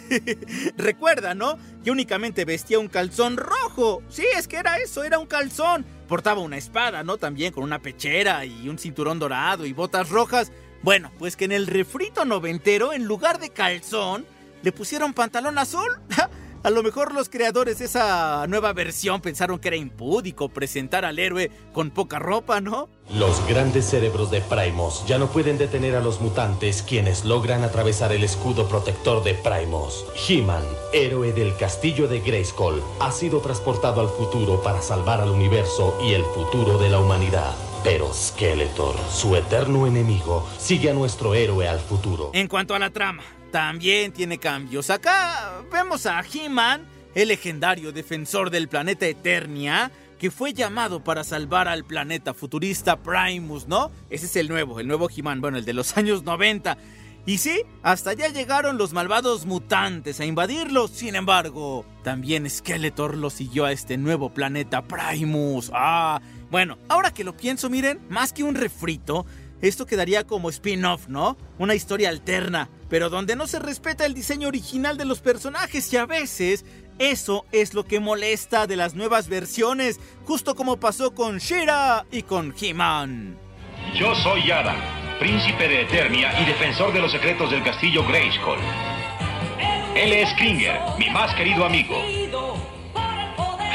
Recuerda, 0.78 1.34
¿no? 1.34 1.58
Que 1.84 1.90
únicamente 1.90 2.46
vestía 2.46 2.78
un 2.78 2.90
calzón 2.90 3.38
rojo. 3.38 4.04
Sí, 4.10 4.26
es 4.38 4.48
que 4.48 4.58
era 4.58 4.78
eso, 4.78 5.04
era 5.04 5.18
un 5.18 5.26
calzón. 5.26 5.84
Portaba 6.08 6.42
una 6.42 6.58
espada, 6.58 7.04
¿no? 7.04 7.18
También 7.18 7.52
con 7.52 7.64
una 7.64 7.82
pechera 7.82 8.46
y 8.46 8.70
un 8.70 8.78
cinturón 8.78 9.20
dorado 9.20 9.66
y 9.66 9.74
botas 9.74 10.10
rojas. 10.10 10.52
Bueno, 10.82 11.12
pues 11.18 11.36
que 11.36 11.46
en 11.46 11.52
el 11.52 11.68
refrito 11.68 12.26
noventero, 12.26 12.94
en 12.94 13.06
lugar 13.06 13.40
de 13.40 13.50
calzón, 13.50 14.26
le 14.62 14.72
pusieron 14.72 15.14
pantalón 15.14 15.58
azul. 15.58 15.90
A 16.66 16.72
lo 16.72 16.82
mejor 16.82 17.14
los 17.14 17.30
creadores 17.30 17.78
de 17.78 17.86
esa 17.86 18.48
nueva 18.48 18.74
versión 18.74 19.22
pensaron 19.22 19.60
que 19.60 19.68
era 19.68 19.78
impúdico 19.78 20.50
presentar 20.50 21.06
al 21.06 21.20
héroe 21.20 21.52
con 21.74 21.92
poca 21.92 22.18
ropa, 22.18 22.60
¿no? 22.60 22.90
Los 23.14 23.48
grandes 23.48 23.86
cerebros 23.86 24.32
de 24.32 24.42
Primos 24.42 25.06
ya 25.06 25.20
no 25.20 25.28
pueden 25.28 25.60
detener 25.60 25.96
a 25.96 26.02
los 26.02 26.22
mutantes 26.22 26.82
quienes 26.82 27.24
logran 27.24 27.64
atravesar 27.64 28.14
el 28.14 28.24
escudo 28.24 28.68
protector 28.68 29.24
de 29.24 29.36
Primos. 29.36 30.08
He-Man, 30.28 30.64
héroe 30.92 31.34
del 31.34 31.56
castillo 31.56 32.08
de 32.08 32.22
Grayskull, 32.22 32.82
ha 33.00 33.12
sido 33.12 33.42
transportado 33.42 34.02
al 34.02 34.10
futuro 34.10 34.64
para 34.64 34.82
salvar 34.82 35.22
al 35.22 35.30
universo 35.30 35.96
y 36.04 36.14
el 36.14 36.24
futuro 36.24 36.80
de 36.80 36.90
la 36.90 36.98
humanidad. 36.98 37.54
Pero 37.84 38.12
Skeletor, 38.12 38.96
su 39.12 39.36
eterno 39.36 39.86
enemigo, 39.86 40.50
sigue 40.58 40.90
a 40.90 40.96
nuestro 40.96 41.36
héroe 41.36 41.70
al 41.70 41.80
futuro. 41.80 42.32
En 42.34 42.48
cuanto 42.48 42.74
a 42.74 42.80
la 42.80 42.90
trama, 42.90 43.22
también 43.56 44.12
tiene 44.12 44.38
cambios. 44.38 44.90
Acá 44.90 45.62
vemos 45.72 46.06
a 46.08 46.20
He-Man, 46.20 46.86
el 47.16 47.30
legendario 47.30 47.94
defensor 47.94 48.50
del 48.50 48.68
planeta 48.68 49.06
Eternia, 49.06 49.94
que 50.20 50.30
fue 50.30 50.54
llamado 50.54 51.02
para 51.06 51.24
salvar 51.24 51.70
al 51.70 51.86
planeta 51.86 52.34
futurista 52.34 53.02
Primus, 53.02 53.66
¿no? 53.66 53.92
Ese 54.10 54.26
es 54.26 54.36
el 54.36 54.50
nuevo, 54.50 54.82
el 54.82 54.90
nuevo 54.90 55.08
He-Man, 55.10 55.40
bueno, 55.40 55.58
el 55.58 55.64
de 55.64 55.72
los 55.72 55.96
años 55.98 56.24
90. 56.24 56.78
Y 57.26 57.38
sí, 57.38 57.62
hasta 57.82 58.10
allá 58.10 58.28
llegaron 58.28 58.78
los 58.78 58.92
malvados 58.92 59.46
mutantes 59.46 60.20
a 60.20 60.26
invadirlo. 60.26 60.90
Sin 60.90 61.16
embargo, 61.16 61.86
también 62.04 62.50
Skeletor 62.50 63.16
lo 63.16 63.30
siguió 63.30 63.64
a 63.64 63.72
este 63.72 63.98
nuevo 63.98 64.34
planeta 64.34 64.84
Primus. 64.84 65.72
Ah, 65.74 66.20
bueno, 66.52 66.78
ahora 66.90 67.14
que 67.14 67.24
lo 67.24 67.38
pienso, 67.38 67.70
miren, 67.70 68.02
más 68.10 68.34
que 68.34 68.44
un 68.44 68.56
refrito, 68.56 69.26
esto 69.62 69.86
quedaría 69.86 70.26
como 70.26 70.50
spin-off, 70.50 71.08
¿no? 71.08 71.38
Una 71.58 71.76
historia 71.76 72.10
alterna, 72.10 72.70
pero 72.90 73.10
donde 73.10 73.36
no 73.36 73.48
se 73.48 73.60
respeta 73.60 74.06
el 74.06 74.14
diseño 74.14 74.48
original 74.48 74.98
de 74.98 75.06
los 75.06 75.22
personajes 75.22 75.92
y 75.92 75.98
a 75.98 76.06
veces 76.06 76.66
eso 77.00 77.46
es 77.52 77.74
lo 77.74 77.84
que 77.86 78.00
molesta 78.00 78.68
de 78.68 78.78
las 78.78 78.96
nuevas 78.96 79.28
versiones, 79.28 80.00
justo 80.24 80.56
como 80.56 80.78
pasó 80.78 81.14
con 81.14 81.40
Shira 81.40 82.06
y 82.12 82.22
con 82.24 82.54
He-Man. 82.60 83.38
Yo 83.96 84.16
soy 84.16 84.50
Adam, 84.52 84.78
príncipe 85.20 85.68
de 85.68 85.82
Eternia 85.82 86.42
y 86.42 86.46
defensor 86.46 86.94
de 86.94 87.02
los 87.02 87.12
secretos 87.12 87.52
del 87.52 87.64
castillo 87.64 88.06
Grayskull. 88.08 88.60
Él 89.96 90.12
es 90.12 90.34
Kringer, 90.34 90.80
mi 91.00 91.10
más 91.10 91.34
querido 91.36 91.66
amigo. 91.66 91.96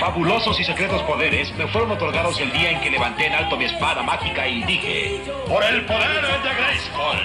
Fabulosos 0.01 0.59
y 0.59 0.65
secretos 0.65 1.03
poderes 1.03 1.55
me 1.57 1.69
fueron 1.69 1.91
otorgados 1.91 2.41
el 2.41 2.51
día 2.53 2.71
en 2.71 2.81
que 2.81 2.91
levanté 2.91 3.27
en 3.27 3.35
alto 3.35 3.59
mi 3.59 3.67
espada 3.67 4.03
mágica 4.03 4.49
y 4.49 4.65
dije, 4.65 5.21
¡Por 5.47 5.63
el 5.63 5.85
poder 5.85 6.23
de 6.23 6.55
Grayskull! 6.55 7.19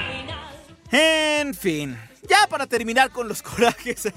En 0.92 1.54
fin, 1.54 1.98
ya 2.28 2.48
para 2.50 2.68
terminar 2.68 3.12
con 3.12 3.30
los 3.30 3.42
corajes. 3.44 4.12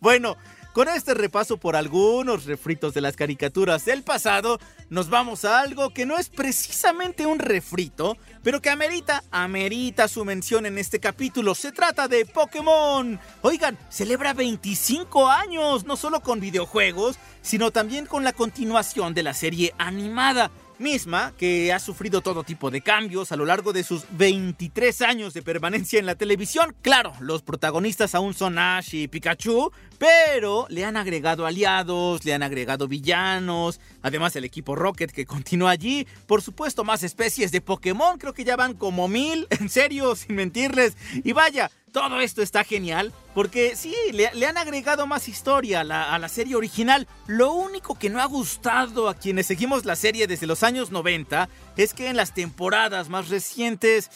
bueno, 0.00 0.38
con 0.74 0.88
este 0.88 1.14
repaso 1.14 1.56
por 1.56 1.76
algunos 1.76 2.46
refritos 2.46 2.94
de 2.94 3.00
las 3.00 3.14
caricaturas 3.14 3.84
del 3.84 4.02
pasado, 4.02 4.58
nos 4.90 5.08
vamos 5.08 5.44
a 5.44 5.60
algo 5.60 5.90
que 5.90 6.04
no 6.04 6.18
es 6.18 6.28
precisamente 6.28 7.26
un 7.26 7.38
refrito, 7.38 8.16
pero 8.42 8.60
que 8.60 8.70
amerita, 8.70 9.22
amerita 9.30 10.08
su 10.08 10.24
mención 10.24 10.66
en 10.66 10.76
este 10.76 10.98
capítulo. 10.98 11.54
Se 11.54 11.70
trata 11.70 12.08
de 12.08 12.26
Pokémon. 12.26 13.20
Oigan, 13.42 13.78
celebra 13.88 14.34
25 14.34 15.28
años, 15.28 15.84
no 15.86 15.96
solo 15.96 16.20
con 16.22 16.40
videojuegos, 16.40 17.20
sino 17.40 17.70
también 17.70 18.06
con 18.06 18.24
la 18.24 18.32
continuación 18.32 19.14
de 19.14 19.22
la 19.22 19.32
serie 19.32 19.72
animada 19.78 20.50
misma 20.78 21.32
que 21.38 21.72
ha 21.72 21.78
sufrido 21.78 22.20
todo 22.20 22.44
tipo 22.44 22.70
de 22.70 22.80
cambios 22.80 23.32
a 23.32 23.36
lo 23.36 23.44
largo 23.44 23.72
de 23.72 23.84
sus 23.84 24.04
23 24.10 25.02
años 25.02 25.34
de 25.34 25.42
permanencia 25.42 25.98
en 25.98 26.06
la 26.06 26.14
televisión. 26.14 26.74
Claro, 26.82 27.12
los 27.20 27.42
protagonistas 27.42 28.14
aún 28.14 28.34
son 28.34 28.58
Ash 28.58 28.94
y 28.94 29.08
Pikachu, 29.08 29.72
pero 29.98 30.66
le 30.68 30.84
han 30.84 30.96
agregado 30.96 31.46
aliados, 31.46 32.24
le 32.24 32.34
han 32.34 32.42
agregado 32.42 32.88
villanos, 32.88 33.80
además 34.02 34.36
el 34.36 34.44
equipo 34.44 34.74
Rocket 34.74 35.10
que 35.10 35.26
continúa 35.26 35.70
allí, 35.70 36.06
por 36.26 36.42
supuesto 36.42 36.84
más 36.84 37.02
especies 37.02 37.52
de 37.52 37.60
Pokémon, 37.60 38.18
creo 38.18 38.32
que 38.32 38.44
ya 38.44 38.56
van 38.56 38.74
como 38.74 39.08
mil, 39.08 39.46
en 39.60 39.68
serio, 39.68 40.14
sin 40.16 40.36
mentirles, 40.36 40.96
y 41.22 41.32
vaya, 41.32 41.70
todo 41.94 42.20
esto 42.20 42.42
está 42.42 42.64
genial 42.64 43.12
porque 43.34 43.76
sí, 43.76 43.94
le, 44.12 44.26
han 44.46 44.58
agregado 44.58 45.06
más 45.06 45.28
historia 45.28 45.80
a 45.80 46.18
la, 46.18 46.28
serie 46.28 46.56
original. 46.56 47.06
Lo 47.28 47.52
único 47.52 47.96
que 47.96 48.10
no 48.10 48.20
ha 48.20 48.24
gustado 48.24 49.08
a 49.08 49.14
quienes 49.14 49.46
seguimos 49.46 49.84
la 49.84 49.94
serie 49.94 50.26
desde 50.26 50.48
los 50.48 50.64
años 50.64 50.90
90 50.90 51.48
es 51.76 51.94
que 51.94 52.08
en 52.08 52.16
las 52.16 52.34
temporadas 52.34 53.08
más 53.08 53.28
recientes... 53.28 54.10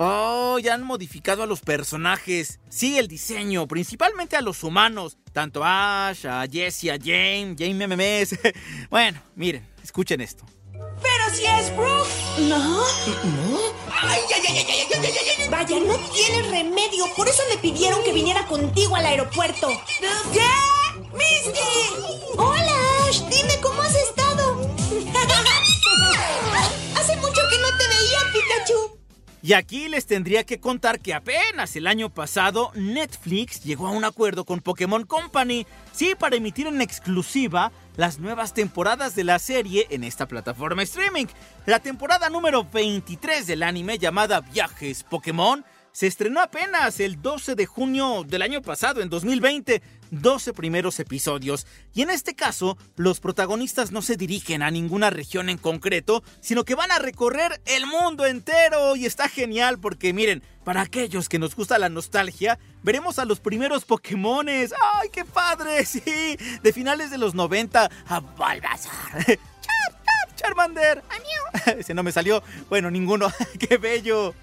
Oh, 0.00 0.60
ya 0.60 0.74
han 0.74 0.84
modificado 0.84 1.42
a 1.42 1.46
los 1.46 1.60
personajes. 1.60 2.60
Sí, 2.68 2.98
el 2.98 3.08
diseño, 3.08 3.66
principalmente 3.66 4.36
a 4.36 4.40
los 4.40 4.62
humanos. 4.62 5.18
Tanto 5.32 5.62
Ash, 5.64 6.24
a 6.24 6.46
Jesse, 6.46 6.90
a 6.90 6.98
James, 7.02 7.56
James 7.58 7.88
MMS. 7.88 8.38
bueno, 8.90 9.20
miren, 9.34 9.66
escuchen 9.82 10.20
esto. 10.20 10.46
Pero 11.02 11.34
si 11.34 11.44
es 11.46 11.74
Brooke. 11.76 12.08
No. 12.38 12.58
No. 12.58 13.58
Ay, 14.00 14.20
ay, 14.34 14.42
ay, 14.48 14.58
ay, 14.58 14.66
ay, 14.68 14.86
ay, 14.92 15.04
ay, 15.04 15.42
ay. 15.42 15.48
Vaya, 15.48 15.76
no 15.80 15.96
tiene 16.12 16.42
remedio. 16.42 17.04
Por 17.16 17.28
eso 17.28 17.42
le 17.50 17.58
pidieron 17.58 18.02
que 18.04 18.12
viniera 18.12 18.46
contigo 18.46 18.96
al 18.96 19.06
aeropuerto. 19.06 19.68
¿Qué? 20.32 20.40
¡Misty! 21.12 21.60
Hola, 22.36 22.77
Y 29.40 29.52
aquí 29.52 29.88
les 29.88 30.06
tendría 30.06 30.44
que 30.44 30.58
contar 30.58 30.98
que 30.98 31.14
apenas 31.14 31.76
el 31.76 31.86
año 31.86 32.10
pasado 32.10 32.72
Netflix 32.74 33.62
llegó 33.62 33.86
a 33.86 33.92
un 33.92 34.04
acuerdo 34.04 34.44
con 34.44 34.60
Pokémon 34.60 35.04
Company, 35.04 35.64
sí, 35.92 36.14
para 36.18 36.36
emitir 36.36 36.66
en 36.66 36.80
exclusiva 36.80 37.70
las 37.96 38.18
nuevas 38.18 38.52
temporadas 38.52 39.14
de 39.14 39.22
la 39.22 39.38
serie 39.38 39.86
en 39.90 40.02
esta 40.02 40.26
plataforma 40.26 40.82
streaming. 40.82 41.26
La 41.66 41.78
temporada 41.78 42.28
número 42.30 42.64
23 42.64 43.46
del 43.46 43.62
anime 43.62 43.98
llamada 43.98 44.40
Viajes 44.40 45.04
Pokémon 45.04 45.64
se 45.92 46.06
estrenó 46.06 46.40
apenas 46.40 47.00
el 47.00 47.20
12 47.20 47.54
de 47.54 47.66
junio 47.66 48.24
del 48.26 48.42
año 48.42 48.62
pasado, 48.62 49.00
en 49.02 49.08
2020. 49.08 49.82
12 50.10 50.52
primeros 50.52 50.98
episodios. 51.00 51.66
Y 51.94 52.02
en 52.02 52.10
este 52.10 52.34
caso, 52.34 52.78
los 52.96 53.20
protagonistas 53.20 53.92
no 53.92 54.02
se 54.02 54.16
dirigen 54.16 54.62
a 54.62 54.70
ninguna 54.70 55.10
región 55.10 55.48
en 55.48 55.58
concreto, 55.58 56.22
sino 56.40 56.64
que 56.64 56.74
van 56.74 56.90
a 56.90 56.98
recorrer 56.98 57.60
el 57.66 57.86
mundo 57.86 58.26
entero. 58.26 58.96
Y 58.96 59.06
está 59.06 59.28
genial 59.28 59.78
porque 59.78 60.12
miren, 60.12 60.42
para 60.64 60.82
aquellos 60.82 61.28
que 61.28 61.38
nos 61.38 61.56
gusta 61.56 61.78
la 61.78 61.88
nostalgia, 61.88 62.58
veremos 62.82 63.18
a 63.18 63.24
los 63.24 63.40
primeros 63.40 63.84
Pokémones. 63.84 64.72
¡Ay, 64.94 65.08
qué 65.12 65.24
padre! 65.24 65.84
Sí, 65.88 66.36
de 66.62 66.72
finales 66.72 67.10
de 67.10 67.18
los 67.18 67.34
90 67.34 67.90
a 68.06 68.20
Balbazar. 68.20 69.24
¡Char, 69.26 69.36
char, 70.02 70.36
Charmander! 70.36 71.02
Ese 71.78 71.94
no 71.94 72.02
me 72.02 72.12
salió. 72.12 72.42
Bueno, 72.68 72.90
ninguno. 72.90 73.32
¡Qué 73.58 73.78
bello! 73.78 74.34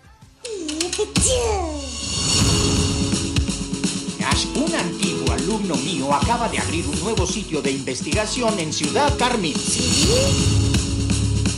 Un 4.56 4.74
antiguo 4.74 5.32
alumno 5.34 5.76
mío 5.76 6.12
acaba 6.12 6.50
de 6.50 6.58
abrir 6.58 6.86
un 6.88 7.00
nuevo 7.02 7.28
sitio 7.28 7.62
de 7.62 7.72
investigación 7.72 8.58
en 8.60 8.74
Ciudad 8.74 9.16
Carmín. 9.20 9.54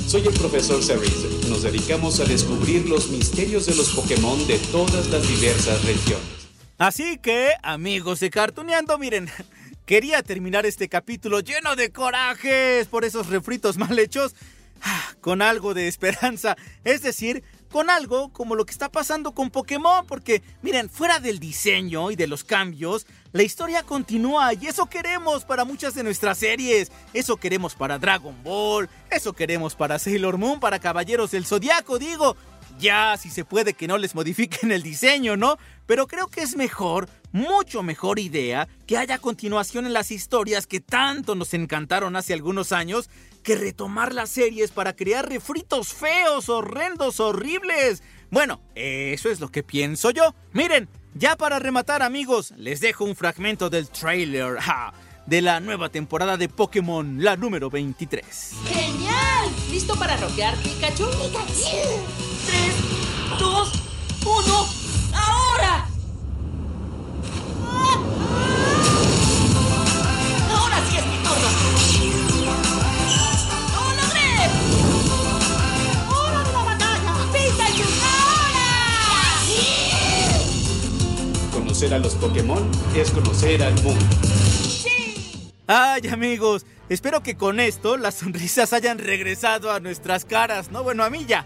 Soy 0.06 0.28
el 0.28 0.34
profesor 0.34 0.84
Cerise. 0.84 1.50
Nos 1.50 1.64
dedicamos 1.64 2.20
a 2.20 2.26
descubrir 2.26 2.88
los 2.90 3.10
misterios 3.10 3.68
de 3.68 3.76
los 3.76 3.92
Pokémon 3.92 4.46
de 4.48 4.60
todas 4.60 5.08
las 5.08 5.28
diversas 5.28 5.84
regiones. 5.86 6.28
Así 6.78 7.18
que, 7.18 7.52
amigos 7.64 8.20
de 8.20 8.30
Cartuneando, 8.30 8.98
miren, 8.98 9.30
quería 9.86 10.22
terminar 10.22 10.66
este 10.66 10.90
capítulo 10.90 11.40
lleno 11.40 11.78
de 11.78 11.92
corajes 11.92 12.88
por 12.88 13.06
esos 13.06 13.28
refritos 13.28 13.78
mal 13.78 13.98
hechos, 13.98 14.36
ah, 14.82 15.14
con 15.22 15.42
algo 15.42 15.74
de 15.74 15.88
esperanza. 15.88 16.58
Es 16.84 17.02
decir, 17.02 17.44
con 17.78 17.92
algo 17.92 18.30
como 18.30 18.56
lo 18.56 18.66
que 18.66 18.72
está 18.72 18.90
pasando 18.90 19.34
con 19.34 19.52
Pokémon, 19.52 20.04
porque 20.08 20.42
miren, 20.64 20.90
fuera 20.90 21.20
del 21.20 21.38
diseño 21.38 22.10
y 22.10 22.16
de 22.16 22.26
los 22.26 22.44
cambios, 22.44 23.06
la 23.34 23.44
historia 23.44 23.84
continúa 23.84 24.52
y 24.56 24.66
eso 24.66 24.88
queremos 24.88 25.46
para 25.46 25.64
muchas 25.64 25.94
de 25.94 26.02
nuestras 26.02 26.40
series. 26.40 26.92
Eso 27.14 27.38
queremos 27.38 27.76
para 27.76 28.00
Dragon 28.00 28.36
Ball, 28.44 28.90
eso 29.12 29.32
queremos 29.34 29.76
para 29.76 30.00
Sailor 30.00 30.40
Moon, 30.40 30.60
para 30.60 30.80
Caballeros 30.80 31.30
del 31.30 31.46
Zodiaco, 31.46 32.00
digo. 32.00 32.36
Ya, 32.80 33.16
si 33.16 33.30
se 33.30 33.46
puede 33.46 33.74
que 33.74 33.88
no 33.88 34.00
les 34.00 34.16
modifiquen 34.16 34.72
el 34.72 34.82
diseño, 34.82 35.38
¿no? 35.38 35.60
Pero 35.86 36.08
creo 36.08 36.28
que 36.28 36.42
es 36.42 36.56
mejor, 36.56 37.08
mucho 37.32 37.84
mejor 37.84 38.18
idea, 38.18 38.68
que 38.88 38.98
haya 38.98 39.20
continuación 39.20 39.86
en 39.86 39.94
las 39.94 40.10
historias 40.10 40.66
que 40.66 40.80
tanto 40.80 41.36
nos 41.36 41.54
encantaron 41.54 42.16
hace 42.16 42.34
algunos 42.34 42.72
años 42.72 43.08
que 43.38 43.56
retomar 43.56 44.14
las 44.14 44.30
series 44.30 44.72
para 44.72 44.96
crear 44.96 45.28
refritos 45.28 45.94
feos, 45.94 46.50
horrendos, 46.50 47.20
horribles. 47.20 48.04
Bueno, 48.30 48.62
eso 48.76 49.30
es 49.30 49.40
lo 49.40 49.50
que 49.50 49.64
pienso 49.64 50.12
yo. 50.12 50.36
Miren, 50.52 50.90
ya 51.14 51.36
para 51.36 51.60
rematar 51.60 52.04
amigos, 52.04 52.54
les 52.58 52.80
dejo 52.82 53.06
un 53.06 53.16
fragmento 53.16 53.70
del 53.70 53.90
trailer 53.90 54.58
de 55.26 55.42
la 55.42 55.60
nueva 55.60 55.90
temporada 55.90 56.38
de 56.38 56.50
Pokémon, 56.50 57.24
la 57.24 57.36
número 57.36 57.70
23. 57.70 58.24
¡Genial! 58.68 59.50
¿Listo 59.72 59.96
para 59.96 60.18
rockear, 60.18 60.56
Pikachu? 60.58 61.06
¡Pikachu! 61.06 61.78
¡Tres, 62.46 62.76
dos, 63.40 63.72
uno, 64.26 64.57
Conocer 81.78 81.94
a 81.94 82.00
los 82.00 82.16
Pokémon 82.16 82.72
es 82.96 83.12
conocer 83.12 83.62
al 83.62 83.76
mundo. 83.84 84.04
Ay 85.68 86.08
amigos, 86.08 86.66
espero 86.90 87.22
que 87.22 87.38
con 87.38 87.60
esto 87.60 87.98
las 87.98 88.16
sonrisas 88.16 88.74
hayan 88.74 88.98
regresado 88.98 89.72
a 89.72 89.80
nuestras 89.80 90.26
caras, 90.26 90.72
¿no? 90.72 90.82
Bueno, 90.82 91.04
a 91.04 91.12
mí 91.12 91.26
ya. 91.28 91.46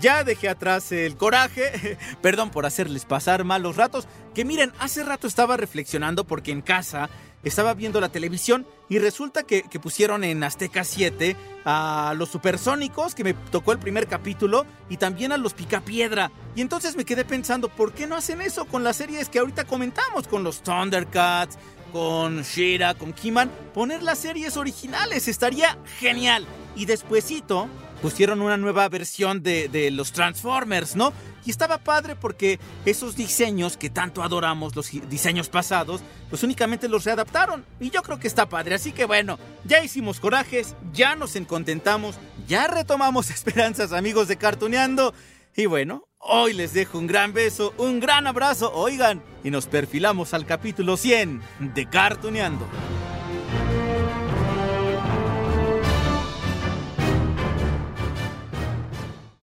Ya 0.00 0.24
dejé 0.24 0.48
atrás 0.48 0.90
el 0.90 1.18
coraje, 1.18 1.98
perdón 2.22 2.48
por 2.48 2.64
hacerles 2.64 3.04
pasar 3.04 3.44
malos 3.44 3.76
ratos, 3.76 4.08
que 4.34 4.46
miren, 4.46 4.72
hace 4.78 5.02
rato 5.02 5.26
estaba 5.26 5.58
reflexionando 5.58 6.24
porque 6.24 6.50
en 6.50 6.62
casa 6.62 7.10
estaba 7.44 7.74
viendo 7.74 8.00
la 8.00 8.08
televisión 8.08 8.66
y 8.88 8.98
resulta 8.98 9.42
que, 9.42 9.62
que, 9.62 9.78
pusieron 9.80 10.24
en 10.24 10.42
Azteca 10.42 10.84
7 10.84 11.36
a 11.64 12.14
los 12.16 12.30
supersónicos, 12.30 13.14
que 13.14 13.24
me 13.24 13.34
tocó 13.34 13.72
el 13.72 13.78
primer 13.78 14.06
capítulo, 14.08 14.66
y 14.88 14.96
también 14.96 15.32
a 15.32 15.36
los 15.36 15.54
Picapiedra. 15.54 16.30
Y 16.54 16.60
entonces 16.60 16.96
me 16.96 17.04
quedé 17.04 17.24
pensando, 17.24 17.68
¿por 17.68 17.92
qué 17.92 18.06
no 18.06 18.16
hacen 18.16 18.40
eso 18.40 18.64
con 18.64 18.82
las 18.84 18.96
series 18.96 19.28
que 19.28 19.38
ahorita 19.38 19.64
comentamos? 19.64 20.26
Con 20.26 20.42
los 20.42 20.62
Thundercats, 20.62 21.58
con 21.92 22.42
Shira, 22.42 22.94
con 22.94 23.12
Kiman. 23.12 23.50
Poner 23.74 24.02
las 24.02 24.18
series 24.18 24.56
originales 24.56 25.28
estaría 25.28 25.78
genial. 25.98 26.46
Y 26.76 26.86
despuesito 26.86 27.68
pusieron 28.00 28.40
una 28.40 28.56
nueva 28.56 28.88
versión 28.88 29.42
de, 29.42 29.68
de, 29.68 29.90
los 29.90 30.12
Transformers, 30.12 30.96
¿no? 30.96 31.12
Y 31.44 31.50
estaba 31.50 31.78
padre 31.78 32.16
porque 32.16 32.58
esos 32.84 33.16
diseños 33.16 33.76
que 33.76 33.90
tanto 33.90 34.22
adoramos, 34.22 34.76
los 34.76 34.90
diseños 35.08 35.48
pasados, 35.48 36.02
pues 36.30 36.42
únicamente 36.42 36.88
los 36.88 37.04
readaptaron. 37.04 37.64
Y 37.80 37.90
yo 37.90 38.02
creo 38.02 38.18
que 38.18 38.28
está 38.28 38.48
padre. 38.48 38.74
Así 38.74 38.92
que 38.92 39.04
bueno, 39.04 39.38
ya 39.64 39.82
hicimos 39.82 40.20
corajes, 40.20 40.74
ya 40.92 41.16
nos 41.16 41.36
encontentamos, 41.36 42.16
ya 42.46 42.66
retomamos 42.66 43.30
esperanzas, 43.30 43.92
amigos 43.92 44.28
de 44.28 44.36
Cartuneando. 44.36 45.14
Y 45.56 45.66
bueno, 45.66 46.06
hoy 46.18 46.52
les 46.52 46.72
dejo 46.72 46.98
un 46.98 47.06
gran 47.06 47.32
beso, 47.32 47.74
un 47.78 47.98
gran 47.98 48.26
abrazo, 48.26 48.72
oigan, 48.72 49.22
y 49.42 49.50
nos 49.50 49.66
perfilamos 49.66 50.34
al 50.34 50.46
capítulo 50.46 50.96
100 50.96 51.42
de 51.74 51.88
Cartuneando. 51.88 52.68